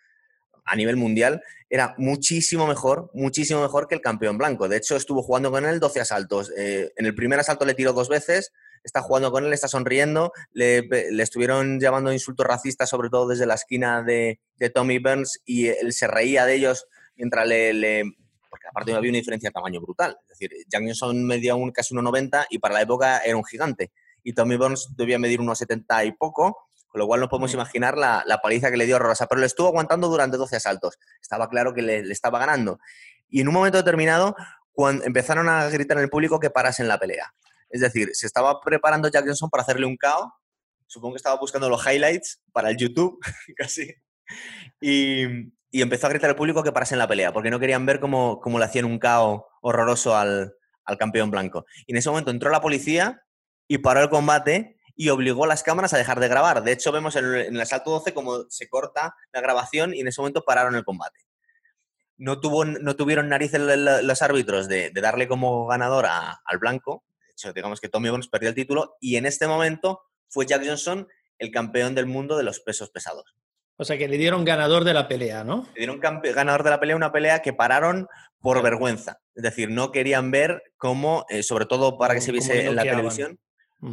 a 0.65 0.77
nivel 0.77 0.97
mundial 0.97 1.43
era 1.71 1.95
muchísimo 1.99 2.67
mejor, 2.67 3.11
muchísimo 3.15 3.63
mejor 3.63 3.87
que 3.87 3.95
el 3.95 4.01
campeón 4.01 4.37
blanco. 4.37 4.69
De 4.69 4.77
hecho, 4.77 4.97
estuvo 4.97 5.23
jugando 5.23 5.53
con 5.53 5.65
él 5.65 5.79
12 5.79 6.01
asaltos. 6.01 6.53
Eh, 6.57 6.93
en 6.97 7.07
el 7.07 7.15
primer 7.15 7.39
asalto 7.39 7.65
le 7.65 7.75
tiró 7.75 7.93
dos 7.93 8.09
veces, 8.09 8.53
está 8.83 9.01
jugando 9.01 9.31
con 9.31 9.45
él, 9.45 9.53
está 9.53 9.69
sonriendo, 9.69 10.33
le, 10.53 10.89
estuvieron 11.23 11.79
llamando 11.79 12.13
insultos 12.13 12.45
racistas, 12.45 12.91
sobre 12.91 13.09
todo 13.09 13.29
desde 13.29 13.47
la 13.47 13.55
esquina 13.55 14.03
de, 14.03 14.41
Tommy 14.75 14.99
Burns, 14.99 15.41
y 15.45 15.69
él 15.69 15.93
se 15.93 16.09
reía 16.09 16.45
de 16.45 16.55
ellos 16.55 16.87
mientras 17.15 17.47
le, 17.47 18.03
porque 18.51 18.67
aparte 18.69 18.93
había 18.93 19.11
una 19.11 19.19
diferencia 19.19 19.49
de 19.49 19.53
tamaño 19.55 19.81
brutal. 19.81 20.19
Es 20.23 20.29
decir, 20.29 20.51
Jack 20.69 20.83
Johnson 20.83 21.25
medía 21.25 21.55
un, 21.55 21.71
casi 21.71 21.95
1,90 21.95 22.47
y 22.51 22.59
para 22.59 22.75
la 22.75 22.83
época 22.83 23.19
era 23.19 23.37
un 23.37 23.45
gigante. 23.45 23.93
Y 24.23 24.35
Tommy 24.35 24.57
Burns 24.57 24.95
debía 24.97 25.19
medir 25.19 25.41
unos 25.41 25.59
70 25.59 26.05
y 26.05 26.13
poco 26.13 26.71
con 26.91 26.99
lo 26.99 27.07
cual 27.07 27.21
no 27.21 27.29
podemos 27.29 27.55
imaginar 27.55 27.97
la, 27.97 28.41
paliza 28.43 28.71
que 28.71 28.77
le 28.77 28.85
dio 28.85 28.97
a 28.97 28.99
Rosa, 28.99 29.27
pero 29.29 29.41
le 29.41 29.47
estuvo 29.47 29.69
aguantando 29.69 30.09
durante 30.09 30.37
12 30.37 30.57
asaltos. 30.57 30.99
Estaba 31.23 31.49
claro 31.49 31.73
que 31.73 31.83
le, 31.83 32.01
estaba 32.11 32.41
ganando. 32.41 32.81
Y 33.29 33.41
en 33.41 33.49
un 33.49 33.55
momento 33.55 33.79
determinado, 33.79 34.35
cuando 34.73 35.05
empezaron 35.05 35.49
a 35.49 35.69
gritar 35.69 35.99
en 35.99 36.05
el 36.05 36.11
público 36.11 36.41
que 36.41 36.51
parasen 36.51 36.89
la 36.89 36.99
pelea. 36.99 37.33
Es 37.69 37.81
decir, 37.81 38.11
se 38.13 38.27
estaba 38.27 38.61
preparando 38.61 39.09
Jack 39.09 39.25
Johnson 39.25 39.49
para 39.51 39.63
hacerle 39.63 39.87
un 39.87 39.97
KO. 39.97 40.35
Supongo 40.89 41.15
que 41.15 41.19
estaba 41.19 41.39
buscando 41.39 41.69
los 41.69 41.87
highlights 41.87 42.41
para 42.53 42.71
el 42.71 42.77
YouTube, 42.77 43.21
casi. 43.57 43.95
Y, 44.81 45.53
empezó 45.73 46.07
a 46.07 46.11
gritar 46.11 46.31
al 46.31 46.37
público 46.37 46.63
que 46.63 46.73
parasen 46.73 46.99
la 46.99 47.09
pelea, 47.09 47.33
porque 47.33 47.51
no 47.51 47.61
querían 47.61 47.87
ver 47.87 48.01
cómo, 48.01 48.41
le 48.59 48.65
hacían 48.65 48.85
un 48.85 48.99
KO 48.99 49.47
horroroso 49.61 50.17
al, 50.17 50.55
al 50.85 50.99
campeón 50.99 51.31
blanco. 51.31 51.65
Y 51.87 51.93
en 51.93 51.99
ese 51.99 52.11
momento 52.11 52.31
entró 52.31 52.51
la 52.51 52.61
policía 52.61 53.23
y 53.69 53.79
paró 53.79 54.01
el 54.03 54.11
combate 54.11 54.81
y 55.01 55.09
obligó 55.09 55.45
a 55.45 55.47
las 55.47 55.63
cámaras 55.63 55.95
a 55.95 55.97
dejar 55.97 56.21
de 56.21 56.29
grabar. 56.29 56.63
De 56.63 56.73
hecho, 56.73 56.93
vemos 56.93 57.17
en 57.17 57.25
el, 57.25 57.61
asalto 57.61 57.91
12 57.91 58.13
cómo 58.13 58.45
se 58.51 58.69
corta 58.69 59.15
la 59.33 59.41
grabación 59.41 59.95
y 59.95 60.01
en 60.01 60.09
ese 60.09 60.21
momento 60.21 60.43
pararon 60.45 60.75
el 60.75 60.85
combate. 60.85 61.21
No, 62.19 62.39
tuvo, 62.39 62.67
no 62.67 62.97
tuvieron 62.97 63.31
narices 63.31 63.63
los 63.63 64.21
árbitros 64.21 64.69
de, 64.69 64.91
darle 64.91 65.27
como 65.27 65.67
ganador 65.67 66.05
al 66.07 66.59
blanco. 66.59 67.03
De 67.29 67.33
hecho, 67.33 67.53
digamos 67.55 67.81
que 67.81 67.89
Tommy 67.89 68.11
Bones 68.11 68.29
perdió 68.29 68.51
el 68.51 68.55
título 68.55 68.99
y 69.01 69.17
en 69.17 69.25
este 69.25 69.47
momento 69.47 70.03
fue 70.29 70.45
Jack 70.45 70.67
Johnson 70.67 71.09
el 71.39 71.51
campeón 71.51 71.95
del 71.95 72.05
mundo 72.05 72.37
de 72.37 72.43
los 72.43 72.61
pesos 72.61 72.91
pesados. 72.91 73.35
O 73.81 73.85
sea 73.87 73.97
que 73.97 74.09
le 74.09 74.19
dieron 74.19 74.45
ganador 74.45 74.85
de 74.85 74.93
la 74.93 75.09
pelea, 75.09 75.43
¿no? 75.43 75.67
Le 75.75 75.87
dieron 75.87 76.01
ganador 76.01 76.63
de 76.65 76.69
la 76.69 76.79
pelea, 76.79 76.97
una 76.97 77.13
pelea 77.13 77.41
que 77.41 77.55
pararon 77.55 78.09
por 78.39 78.63
vergüenza. 78.63 79.21
Es 79.35 79.43
decir, 79.43 79.71
no 79.71 79.91
querían 79.91 80.31
ver 80.31 80.63
cómo, 80.77 81.25
eh, 81.31 81.43
sobre 81.43 81.65
todo 81.65 81.97
para 81.97 82.13
que 82.13 82.21
se 82.21 82.31
viese 82.31 82.67
en 82.67 82.77
la 82.77 82.83
televisión, 82.83 83.41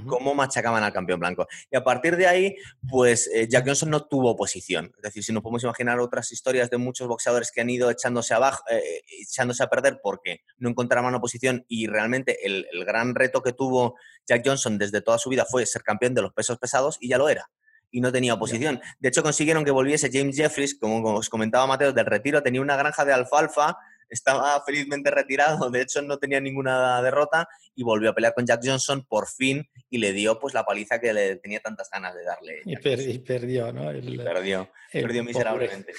cómo 0.06 0.36
machacaban 0.36 0.84
al 0.84 0.92
campeón 0.92 1.22
blanco. 1.22 1.48
Y 1.72 1.78
a 1.78 1.86
partir 1.86 2.18
de 2.18 2.28
ahí, 2.28 2.58
pues 2.90 3.30
eh, 3.34 3.48
Jack 3.50 3.66
Johnson 3.66 3.90
no 3.90 4.06
tuvo 4.06 4.32
oposición. 4.32 4.92
Es 4.98 5.04
decir, 5.04 5.24
si 5.24 5.32
nos 5.32 5.42
podemos 5.42 5.64
imaginar 5.64 6.02
otras 6.02 6.34
historias 6.34 6.70
de 6.70 6.76
muchos 6.76 7.08
boxeadores 7.08 7.50
que 7.50 7.62
han 7.62 7.70
ido 7.70 7.90
echándose 7.90 8.34
abajo, 8.34 8.66
eh, 8.70 9.04
echándose 9.22 9.64
a 9.64 9.68
perder 9.68 10.02
porque 10.04 10.42
no 10.58 10.68
encontraban 10.68 11.16
oposición 11.16 11.64
y 11.70 11.88
realmente 11.88 12.46
el, 12.46 12.68
gran 12.86 13.16
reto 13.16 13.42
que 13.42 13.54
tuvo 13.54 13.96
Jack 14.28 14.42
Johnson 14.46 14.78
desde 14.78 15.00
toda 15.00 15.18
su 15.18 15.30
vida 15.30 15.46
fue 15.50 15.66
ser 15.66 15.84
campeón 15.84 16.14
de 16.14 16.24
los 16.24 16.34
pesos 16.34 16.58
pesados 16.58 16.98
y 17.00 17.08
ya 17.08 17.18
lo 17.18 17.30
era 17.30 17.50
y 17.92 18.02
no 18.02 18.12
tenía 18.12 18.34
oposición. 18.34 18.82
De 19.00 19.10
hecho, 19.10 19.24
consiguieron 19.24 19.66
que 19.66 19.72
volviese 19.72 20.10
James 20.12 20.36
Jeffries, 20.36 20.78
como 20.80 21.16
os 21.16 21.30
comentaba 21.30 21.68
Mateo, 21.68 21.94
del 21.94 22.06
retiro, 22.06 22.44
tenía 22.44 22.62
una 22.62 22.76
granja 22.76 23.06
de 23.06 23.14
alfalfa 23.14 23.78
estaba 24.10 24.64
felizmente 24.66 25.12
retirado, 25.12 25.70
de 25.70 25.82
hecho 25.82 26.02
no 26.02 26.18
tenía 26.18 26.40
ninguna 26.40 27.02
derrota 27.02 27.48
y 27.76 27.84
volvió 27.84 28.10
a 28.10 28.16
pelear 28.16 28.34
con 28.34 28.46
Jack 28.46 28.62
Johnson 28.64 29.06
por 29.08 29.28
fin 29.28 29.68
y 29.90 29.98
le 29.98 30.14
dio 30.14 30.40
pues 30.40 30.54
la 30.54 30.64
paliza 30.64 31.00
que 31.00 31.14
le 31.14 31.38
tenía 31.38 31.60
tantas 31.60 31.90
ganas 31.90 32.16
de 32.16 32.24
darle. 32.24 32.62
Y, 32.66 32.76
perdió, 33.20 33.72
¿no? 33.72 33.88
perdió, 34.24 34.70
perdió 34.92 35.24
miserablemente. 35.24 35.94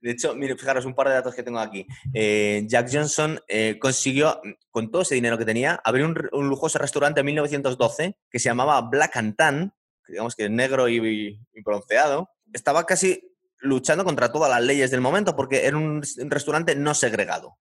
De 0.00 0.12
hecho, 0.12 0.34
mire, 0.36 0.56
fijaros 0.56 0.84
un 0.84 0.94
par 0.94 1.08
de 1.08 1.14
datos 1.14 1.34
que 1.34 1.42
tengo 1.42 1.58
aquí. 1.58 1.84
Eh, 2.14 2.62
Jack 2.66 2.88
Johnson 2.92 3.40
eh, 3.48 3.78
consiguió, 3.80 4.40
con 4.70 4.92
todo 4.92 5.02
ese 5.02 5.16
dinero 5.16 5.36
que 5.36 5.44
tenía, 5.44 5.80
abrir 5.82 6.04
un, 6.04 6.48
lujoso 6.48 6.78
restaurante 6.78 7.20
en 7.20 7.26
1912 7.26 8.16
que 8.30 8.38
se 8.38 8.48
llamaba 8.48 8.80
Black 8.82 9.16
and 9.16 9.34
Tan, 9.34 9.74
digamos 10.08 10.34
que 10.34 10.48
negro 10.48 10.88
y 10.88 11.38
bronceado. 11.64 12.30
Estaba 12.52 12.84
casi 12.86 13.36
luchando 13.60 14.04
contra 14.04 14.32
todas 14.32 14.50
las 14.50 14.62
leyes 14.62 14.90
del 14.90 15.00
momento 15.00 15.36
porque 15.36 15.66
era 15.66 15.76
un 15.76 16.02
restaurante 16.30 16.74
no 16.76 16.94
segregado. 16.94 17.58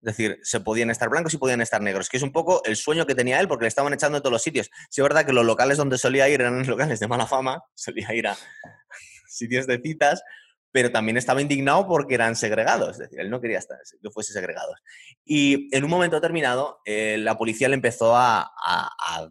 Es 0.00 0.16
decir, 0.16 0.38
se 0.42 0.60
podían 0.60 0.90
estar 0.90 1.08
blancos 1.08 1.34
y 1.34 1.38
podían 1.38 1.60
estar 1.60 1.82
negros, 1.82 2.08
que 2.08 2.18
es 2.18 2.22
un 2.22 2.30
poco 2.30 2.62
el 2.64 2.76
sueño 2.76 3.04
que 3.04 3.16
tenía 3.16 3.40
él 3.40 3.48
porque 3.48 3.64
le 3.64 3.68
estaban 3.68 3.92
echando 3.92 4.18
en 4.18 4.22
todos 4.22 4.32
los 4.32 4.42
sitios. 4.42 4.70
Sí, 4.90 5.00
es 5.00 5.02
verdad 5.02 5.26
que 5.26 5.32
los 5.32 5.44
locales 5.44 5.76
donde 5.76 5.98
solía 5.98 6.28
ir 6.28 6.40
eran 6.40 6.64
locales 6.66 7.00
de 7.00 7.08
mala 7.08 7.26
fama, 7.26 7.62
solía 7.74 8.14
ir 8.14 8.28
a 8.28 8.36
sitios 9.28 9.66
de 9.66 9.80
citas, 9.80 10.22
pero 10.70 10.90
también 10.92 11.16
estaba 11.16 11.40
indignado 11.40 11.86
porque 11.86 12.14
eran 12.14 12.36
segregados, 12.36 12.90
es 12.92 12.98
decir, 12.98 13.20
él 13.20 13.30
no 13.30 13.40
quería 13.40 13.60
que 13.60 14.10
fuese 14.10 14.32
segregados. 14.32 14.76
Y 15.24 15.74
en 15.74 15.84
un 15.84 15.90
momento 15.90 16.16
determinado, 16.16 16.80
eh, 16.84 17.16
la 17.18 17.38
policía 17.38 17.68
le 17.68 17.74
empezó 17.74 18.16
a, 18.16 18.50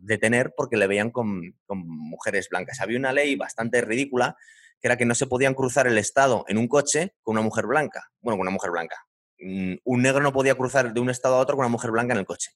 detener 0.01 0.53
porque 0.55 0.77
le 0.77 0.87
veían 0.87 1.11
con, 1.11 1.55
mujeres 1.67 2.49
blancas. 2.49 2.81
Había 2.81 2.97
una 2.97 3.13
ley 3.13 3.35
bastante 3.35 3.81
ridícula 3.81 4.35
que 4.79 4.87
era 4.87 4.97
que 4.97 5.05
no 5.05 5.15
se 5.15 5.27
podían 5.27 5.53
cruzar 5.53 5.87
el 5.87 5.97
estado 5.97 6.45
en 6.47 6.57
un 6.57 6.67
coche 6.67 7.15
con 7.21 7.33
una 7.33 7.41
mujer 7.41 7.65
blanca. 7.65 8.11
Bueno, 8.19 8.37
con 8.37 8.47
una 8.47 8.51
mujer 8.51 8.71
blanca. 8.71 8.95
Mm, 9.39 9.75
un 9.83 10.01
negro 10.01 10.21
no 10.21 10.33
podía 10.33 10.55
cruzar 10.55 10.93
de 10.93 10.99
un 10.99 11.09
estado 11.09 11.35
a 11.35 11.39
otro 11.39 11.55
con 11.55 11.65
una 11.65 11.71
mujer 11.71 11.91
blanca 11.91 12.13
en 12.13 12.19
el 12.19 12.25
coche. 12.25 12.51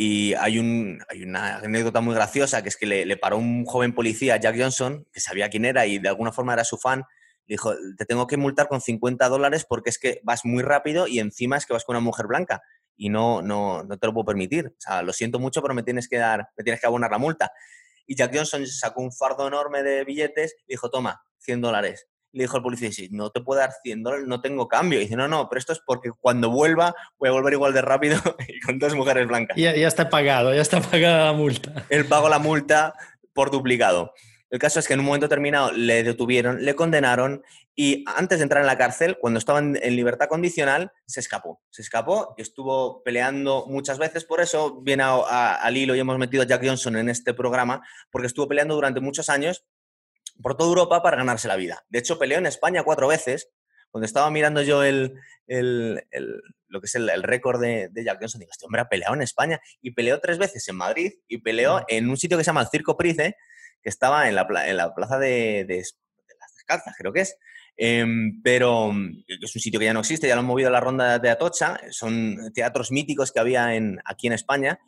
Y 0.00 0.34
hay, 0.34 0.60
un, 0.60 1.00
hay 1.08 1.24
una 1.24 1.56
anécdota 1.56 2.00
muy 2.00 2.14
graciosa, 2.14 2.62
que 2.62 2.68
es 2.68 2.76
que 2.76 2.86
le, 2.86 3.16
paró 3.16 3.36
un 3.36 3.64
joven 3.64 3.92
policía, 3.92 4.36
Jack 4.36 4.56
Johnson, 4.56 5.04
que 5.12 5.18
sabía 5.18 5.50
quién 5.50 5.64
era 5.64 5.86
y 5.86 5.98
de 5.98 6.08
alguna 6.08 6.30
forma 6.30 6.52
era 6.52 6.62
su 6.62 6.78
fan, 6.78 7.02
dijo, 7.48 7.74
te 7.96 8.04
tengo 8.04 8.26
que 8.26 8.36
multar 8.36 8.68
con 8.68 8.80
50 8.80 9.28
dólares 9.28 9.66
porque 9.68 9.90
es 9.90 9.98
que 9.98 10.20
vas 10.22 10.44
muy 10.44 10.62
rápido 10.62 11.06
y 11.08 11.18
encima 11.18 11.56
es 11.56 11.66
que 11.66 11.72
vas 11.72 11.84
con 11.84 11.96
una 11.96 12.04
mujer 12.04 12.26
blanca 12.26 12.62
y 12.96 13.08
no, 13.08 13.40
no, 13.40 13.82
no 13.84 13.98
te 13.98 14.06
lo 14.06 14.12
puedo 14.12 14.26
permitir. 14.26 14.66
O 14.66 14.80
sea, 14.80 15.02
lo 15.02 15.12
siento 15.12 15.38
mucho, 15.38 15.62
pero 15.62 15.72
me 15.72 15.82
tienes 15.82 16.08
que 16.08 16.18
dar, 16.18 16.48
me 16.56 16.64
tienes 16.64 16.80
que 16.80 16.86
abonar 16.86 17.10
la 17.10 17.18
multa. 17.18 17.50
Y 18.06 18.16
Jack 18.16 18.34
Johnson 18.34 18.66
sacó 18.66 19.02
un 19.02 19.12
fardo 19.12 19.46
enorme 19.46 19.82
de 19.82 20.04
billetes 20.04 20.56
y 20.66 20.72
dijo, 20.72 20.90
toma, 20.90 21.22
100 21.38 21.60
dólares. 21.60 22.08
Le 22.32 22.44
dijo 22.44 22.58
el 22.58 22.62
policía, 22.62 22.92
sí, 22.92 23.08
no 23.10 23.30
te 23.30 23.40
puedo 23.40 23.60
dar 23.60 23.70
100 23.82 24.02
dólares, 24.02 24.26
no 24.26 24.40
tengo 24.40 24.68
cambio. 24.68 24.98
Y 24.98 25.04
dice, 25.04 25.16
no, 25.16 25.28
no, 25.28 25.48
pero 25.48 25.58
esto 25.58 25.72
es 25.72 25.80
porque 25.86 26.10
cuando 26.18 26.50
vuelva 26.50 26.94
voy 27.18 27.28
a 27.28 27.32
volver 27.32 27.54
igual 27.54 27.72
de 27.72 27.82
rápido 27.82 28.20
y 28.48 28.60
con 28.60 28.78
dos 28.78 28.94
mujeres 28.94 29.26
blancas. 29.26 29.56
Ya, 29.56 29.74
ya 29.74 29.88
está 29.88 30.10
pagado, 30.10 30.54
ya 30.54 30.60
está 30.60 30.80
pagada 30.80 31.26
la 31.26 31.32
multa. 31.32 31.86
Él 31.88 32.04
pagó 32.06 32.28
la 32.28 32.38
multa 32.38 32.94
por 33.32 33.50
duplicado. 33.50 34.12
El 34.50 34.58
caso 34.58 34.80
es 34.80 34.88
que 34.88 34.94
en 34.94 35.00
un 35.00 35.06
momento 35.06 35.26
determinado 35.26 35.72
le 35.72 36.02
detuvieron, 36.02 36.64
le 36.64 36.74
condenaron 36.74 37.42
y 37.74 38.04
antes 38.06 38.38
de 38.38 38.44
entrar 38.44 38.62
en 38.62 38.66
la 38.66 38.78
cárcel, 38.78 39.18
cuando 39.20 39.38
estaba 39.38 39.58
en, 39.58 39.74
libertad 39.94 40.28
condicional, 40.28 40.90
se 41.06 41.20
escapó. 41.20 41.60
Se 41.70 41.82
escapó 41.82 42.34
y 42.38 42.42
estuvo 42.42 43.02
peleando 43.02 43.66
muchas 43.66 43.98
veces. 43.98 44.24
Por 44.24 44.40
eso 44.40 44.80
viene 44.80 45.02
a, 45.02 45.10
a, 45.10 45.54
al 45.54 45.76
hilo 45.76 45.94
y 45.94 46.00
hemos 46.00 46.18
metido 46.18 46.42
a 46.42 46.46
Jack 46.46 46.64
Johnson 46.64 46.96
en 46.96 47.08
este 47.10 47.34
programa, 47.34 47.86
porque 48.10 48.26
estuvo 48.26 48.48
peleando 48.48 48.74
durante 48.74 49.00
muchos 49.00 49.28
años 49.28 49.64
por 50.42 50.56
toda 50.56 50.70
Europa 50.70 51.02
para 51.02 51.18
ganarse 51.18 51.48
la 51.48 51.56
vida. 51.56 51.84
De 51.88 51.98
hecho, 51.98 52.18
peleó 52.18 52.38
en 52.38 52.46
España 52.46 52.82
cuatro 52.84 53.08
veces. 53.08 53.50
Cuando 53.90 54.06
estaba 54.06 54.30
mirando 54.30 54.62
yo 54.62 54.82
el, 54.82 55.14
el, 55.46 56.06
el 56.10 56.42
lo 56.68 56.80
que 56.80 56.86
es 56.86 56.94
el, 56.94 57.22
récord 57.22 57.60
de, 57.60 57.88
de, 57.90 58.04
Jack 58.04 58.18
Johnson, 58.20 58.40
digo, 58.40 58.52
este 58.52 58.66
hombre 58.66 58.82
ha 58.82 58.88
peleado 58.88 59.14
en 59.14 59.22
España 59.22 59.60
y 59.80 59.92
peleó 59.92 60.20
tres 60.20 60.38
veces 60.38 60.68
en 60.68 60.76
Madrid 60.76 61.12
y 61.26 61.38
peleó 61.38 61.84
en 61.88 62.08
un 62.10 62.16
sitio 62.16 62.36
que 62.36 62.44
se 62.44 62.48
llama 62.48 62.60
el 62.62 62.68
Circo 62.68 62.96
Price, 62.96 63.36
que 63.82 63.88
estaba 63.88 64.28
en 64.28 64.34
la, 64.34 64.46
plaza 64.46 65.18
de, 65.18 65.64
de, 65.66 65.82
las 66.40 66.54
Descalzas, 66.54 66.94
creo 66.96 67.12
que 67.12 67.20
es. 67.20 67.36
Eh, 67.80 68.04
pero 68.42 68.90
es 69.28 69.54
un 69.54 69.62
sitio 69.62 69.78
que 69.78 69.86
ya 69.86 69.94
no 69.94 70.00
existe, 70.00 70.26
ya 70.26 70.34
lo 70.34 70.40
han 70.40 70.46
movido 70.46 70.68
a 70.68 70.72
la 70.72 70.80
ronda 70.80 71.20
de 71.20 71.30
Atocha, 71.30 71.80
son 71.90 72.52
teatros 72.52 72.90
míticos 72.90 73.30
que 73.30 73.38
había 73.38 73.68
aquí 74.04 74.26
en 74.26 74.32
España 74.32 74.80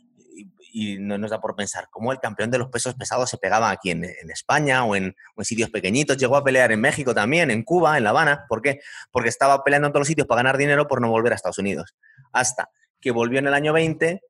y, 0.72 0.98
no 0.98 1.16
nos 1.16 1.30
da 1.30 1.40
por 1.40 1.54
pensar 1.54 1.88
cómo 1.88 2.10
el 2.10 2.18
campeón 2.18 2.50
de 2.50 2.58
los 2.58 2.68
pesos 2.68 2.94
pesados 2.94 3.30
se 3.30 3.38
pegaba 3.38 3.70
aquí 3.70 3.90
en, 3.90 4.04
en 4.04 4.30
España 4.32 4.84
o 4.84 4.96
en, 4.96 5.14
o 5.36 5.40
en, 5.40 5.44
sitios 5.44 5.70
pequeñitos, 5.70 6.16
llegó 6.16 6.36
a 6.36 6.42
pelear 6.42 6.72
en 6.72 6.80
México 6.80 7.14
también, 7.14 7.52
en 7.52 7.62
Cuba, 7.62 7.96
en 7.96 8.02
La 8.02 8.10
Habana, 8.10 8.44
¿por 8.48 8.60
qué? 8.60 8.80
Porque 9.12 9.28
estaba 9.28 9.62
peleando 9.62 9.86
en 9.86 9.92
todos 9.92 10.00
los 10.00 10.08
sitios 10.08 10.26
para 10.26 10.40
ganar 10.40 10.58
dinero 10.58 10.88
por 10.88 11.00
no 11.00 11.10
volver 11.10 11.32
a 11.32 11.36
Estados 11.36 11.58
Unidos. 11.58 11.94
Hasta 12.32 12.70
que 13.00 13.12
volvió 13.12 13.38
en 13.38 13.46
el 13.46 13.54
año 13.54 13.72
20 13.72 14.20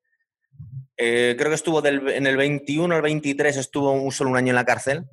eh, 1.03 1.35
creo 1.39 1.51
que 1.51 1.55
estuvo 1.55 1.81
del, 1.81 2.07
en 2.11 2.27
el 2.27 2.37
21 2.37 2.95
al 2.95 3.01
23, 3.01 3.57
estuvo 3.57 3.91
un, 3.93 4.13
solo 4.13 4.31
un 4.31 4.37
año 4.37 4.51
en 4.51 4.57
la 4.57 4.67
cárcel 4.67 5.07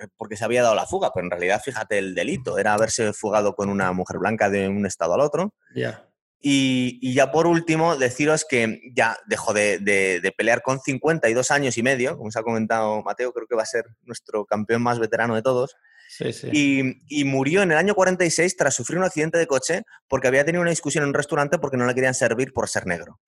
eh, 0.00 0.06
porque 0.16 0.38
se 0.38 0.44
había 0.44 0.62
dado 0.62 0.74
la 0.74 0.86
fuga, 0.86 1.10
pero 1.14 1.26
en 1.26 1.30
realidad, 1.30 1.60
fíjate, 1.62 1.98
el 1.98 2.14
delito 2.14 2.56
era 2.58 2.72
haberse 2.72 3.12
fugado 3.12 3.54
con 3.54 3.68
una 3.68 3.92
mujer 3.92 4.18
blanca 4.18 4.48
de 4.48 4.68
un 4.68 4.86
estado 4.86 5.12
al 5.12 5.20
otro. 5.20 5.52
Yeah. 5.74 6.08
Y, 6.40 6.98
y, 7.02 7.12
ya 7.12 7.30
por 7.30 7.46
último, 7.46 7.96
deciros 7.96 8.46
que 8.48 8.80
ya 8.94 9.18
dejó 9.26 9.52
de, 9.52 9.78
de, 9.80 10.20
de, 10.20 10.32
pelear 10.32 10.62
con 10.62 10.80
52 10.80 11.50
años 11.50 11.76
y 11.76 11.82
medio, 11.82 12.16
como 12.16 12.30
se 12.30 12.38
ha 12.38 12.42
comentado 12.42 13.02
Mateo, 13.02 13.32
creo 13.32 13.46
que 13.46 13.56
va 13.56 13.64
a 13.64 13.66
ser 13.66 13.84
nuestro 14.04 14.46
campeón 14.46 14.80
más 14.82 14.98
veterano 14.98 15.34
de 15.34 15.42
todos. 15.42 15.76
Sí, 16.08 16.32
sí. 16.32 16.48
Y, 16.52 17.02
y, 17.08 17.24
murió 17.24 17.62
en 17.62 17.72
el 17.72 17.76
año 17.76 17.94
46 17.94 18.56
tras 18.56 18.74
sufrir 18.74 18.98
un 18.98 19.04
accidente 19.04 19.36
de 19.36 19.46
coche 19.46 19.82
porque 20.08 20.28
había 20.28 20.44
tenido 20.44 20.62
una 20.62 20.70
discusión 20.70 21.02
en 21.02 21.08
un 21.08 21.14
restaurante 21.14 21.58
porque 21.58 21.76
no 21.76 21.86
le 21.86 21.94
querían 21.94 22.14
servir 22.14 22.54
por 22.54 22.68
ser 22.68 22.86
negro. 22.86 23.20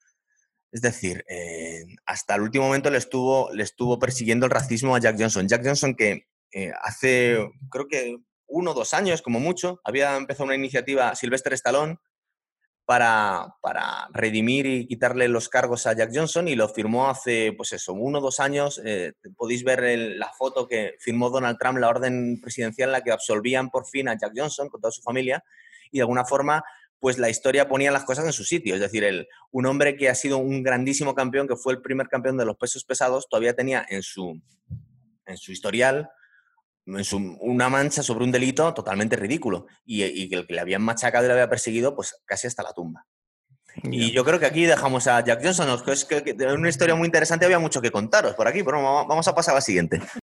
Es 0.73 0.83
decir, 0.83 1.25
eh, 1.29 1.85
hasta 2.07 2.37
el 2.37 2.43
último 2.43 2.67
momento 2.67 2.91
le 2.91 2.99
estuvo, 2.99 3.51
le 3.53 3.65
estuvo 3.65 3.99
persiguiendo 3.99 4.47
el 4.47 4.53
racismo 4.53 4.95
a 4.95 5.01
Jack 5.01 5.17
Johnson. 5.19 5.49
Jack 5.49 5.65
Johnson 5.65 5.95
que 5.95 6.27
eh, 6.53 6.73
hace, 6.81 7.39
creo 7.71 7.89
que 7.89 8.19
uno 8.47 8.71
o 8.73 8.75
dos 8.75 8.95
años, 8.95 9.23
como 9.23 9.41
mucho, 9.41 9.81
había 9.85 10.17
empezado 10.17 10.45
una 10.45 10.55
iniciativa 10.55 11.15
Sylvester 11.15 11.53
Stallone 11.55 11.99
para, 12.85 13.55
para, 13.63 14.09
redimir 14.13 14.67
y 14.67 14.87
quitarle 14.87 15.29
los 15.29 15.49
cargos 15.49 15.87
a 15.87 15.93
Jack 15.93 16.11
Johnson 16.13 16.49
y 16.49 16.57
lo 16.57 16.69
firmó 16.69 17.09
hace, 17.09 17.53
pues 17.57 17.73
eso, 17.73 17.93
uno 17.93 18.19
o 18.19 18.21
dos 18.21 18.41
años. 18.41 18.81
Eh, 18.85 19.13
podéis 19.37 19.63
ver 19.63 19.85
el, 19.85 20.19
la 20.19 20.33
foto 20.37 20.67
que 20.67 20.95
firmó 20.99 21.31
Donald 21.31 21.57
Trump, 21.59 21.79
la 21.79 21.89
orden 21.89 22.41
presidencial 22.41 22.89
en 22.89 22.93
la 22.93 23.03
que 23.03 23.13
absolvían 23.13 23.71
por 23.71 23.87
fin 23.87 24.09
a 24.09 24.19
Jack 24.19 24.33
Johnson 24.35 24.69
con 24.69 24.81
toda 24.81 24.91
su 24.91 25.03
familia 25.03 25.45
y 25.93 25.99
de 25.99 26.03
alguna 26.03 26.25
forma 26.25 26.65
pues 27.01 27.19
la 27.19 27.31
historia 27.31 27.69
ponía 27.69 27.91
las 27.91 28.05
cosas 28.05 28.27
en 28.27 28.33
su 28.33 28.45
sitio. 28.45 28.75
Es 28.75 28.81
decir, 28.81 29.03
el, 29.05 29.27
un 29.51 29.67
hombre 29.67 29.97
que 29.97 30.09
ha 30.09 30.15
sido 30.15 30.39
un 30.39 30.63
grandísimo 30.63 31.15
campeón, 31.15 31.49
que 31.49 31.57
fue 31.57 31.73
el 31.73 31.81
primer 31.81 32.09
campeón 32.09 32.37
de 32.37 32.45
los 32.45 32.57
pesos 32.57 32.85
pesados, 32.85 33.29
todavía 33.29 33.55
tenía 33.55 33.85
en 33.89 34.03
su, 34.03 34.41
en 35.27 35.37
su 35.37 35.51
historial 35.51 36.11
en 36.87 37.05
su, 37.05 37.19
una 37.41 37.69
mancha 37.69 38.03
sobre 38.03 38.25
un 38.25 38.33
delito 38.33 38.73
totalmente 38.75 39.17
ridículo 39.17 39.67
y, 39.85 40.03
y, 40.03 40.35
el 40.35 40.47
que 40.47 40.55
le 40.55 40.61
habían 40.61 40.83
machacado 40.83 41.25
y 41.25 41.29
le 41.29 41.35
había 41.35 41.49
perseguido 41.49 41.95
pues 41.95 42.17
casi 42.25 42.47
hasta 42.47 42.63
la 42.63 42.73
tumba. 42.73 43.07
Y 43.85 44.11
yo 44.11 44.25
creo 44.25 44.41
que 44.41 44.47
aquí 44.47 44.65
dejamos 44.65 45.07
a 45.07 45.25
Jack 45.25 45.43
Johnson, 45.43 45.69
es 45.87 46.05
que, 46.05 46.23
que 46.23 46.33
una 46.47 46.69
historia 46.69 46.95
muy 46.95 47.07
interesante, 47.07 47.45
había 47.45 47.59
mucho 47.59 47.81
que 47.81 47.91
contaros 47.91 48.35
por 48.35 48.49
aquí, 48.49 48.63
pero 48.63 48.83
vamos 48.83 49.29
a 49.29 49.35
pasar 49.35 49.53
a 49.53 49.57
la 49.57 49.61
siguiente. 49.61 50.01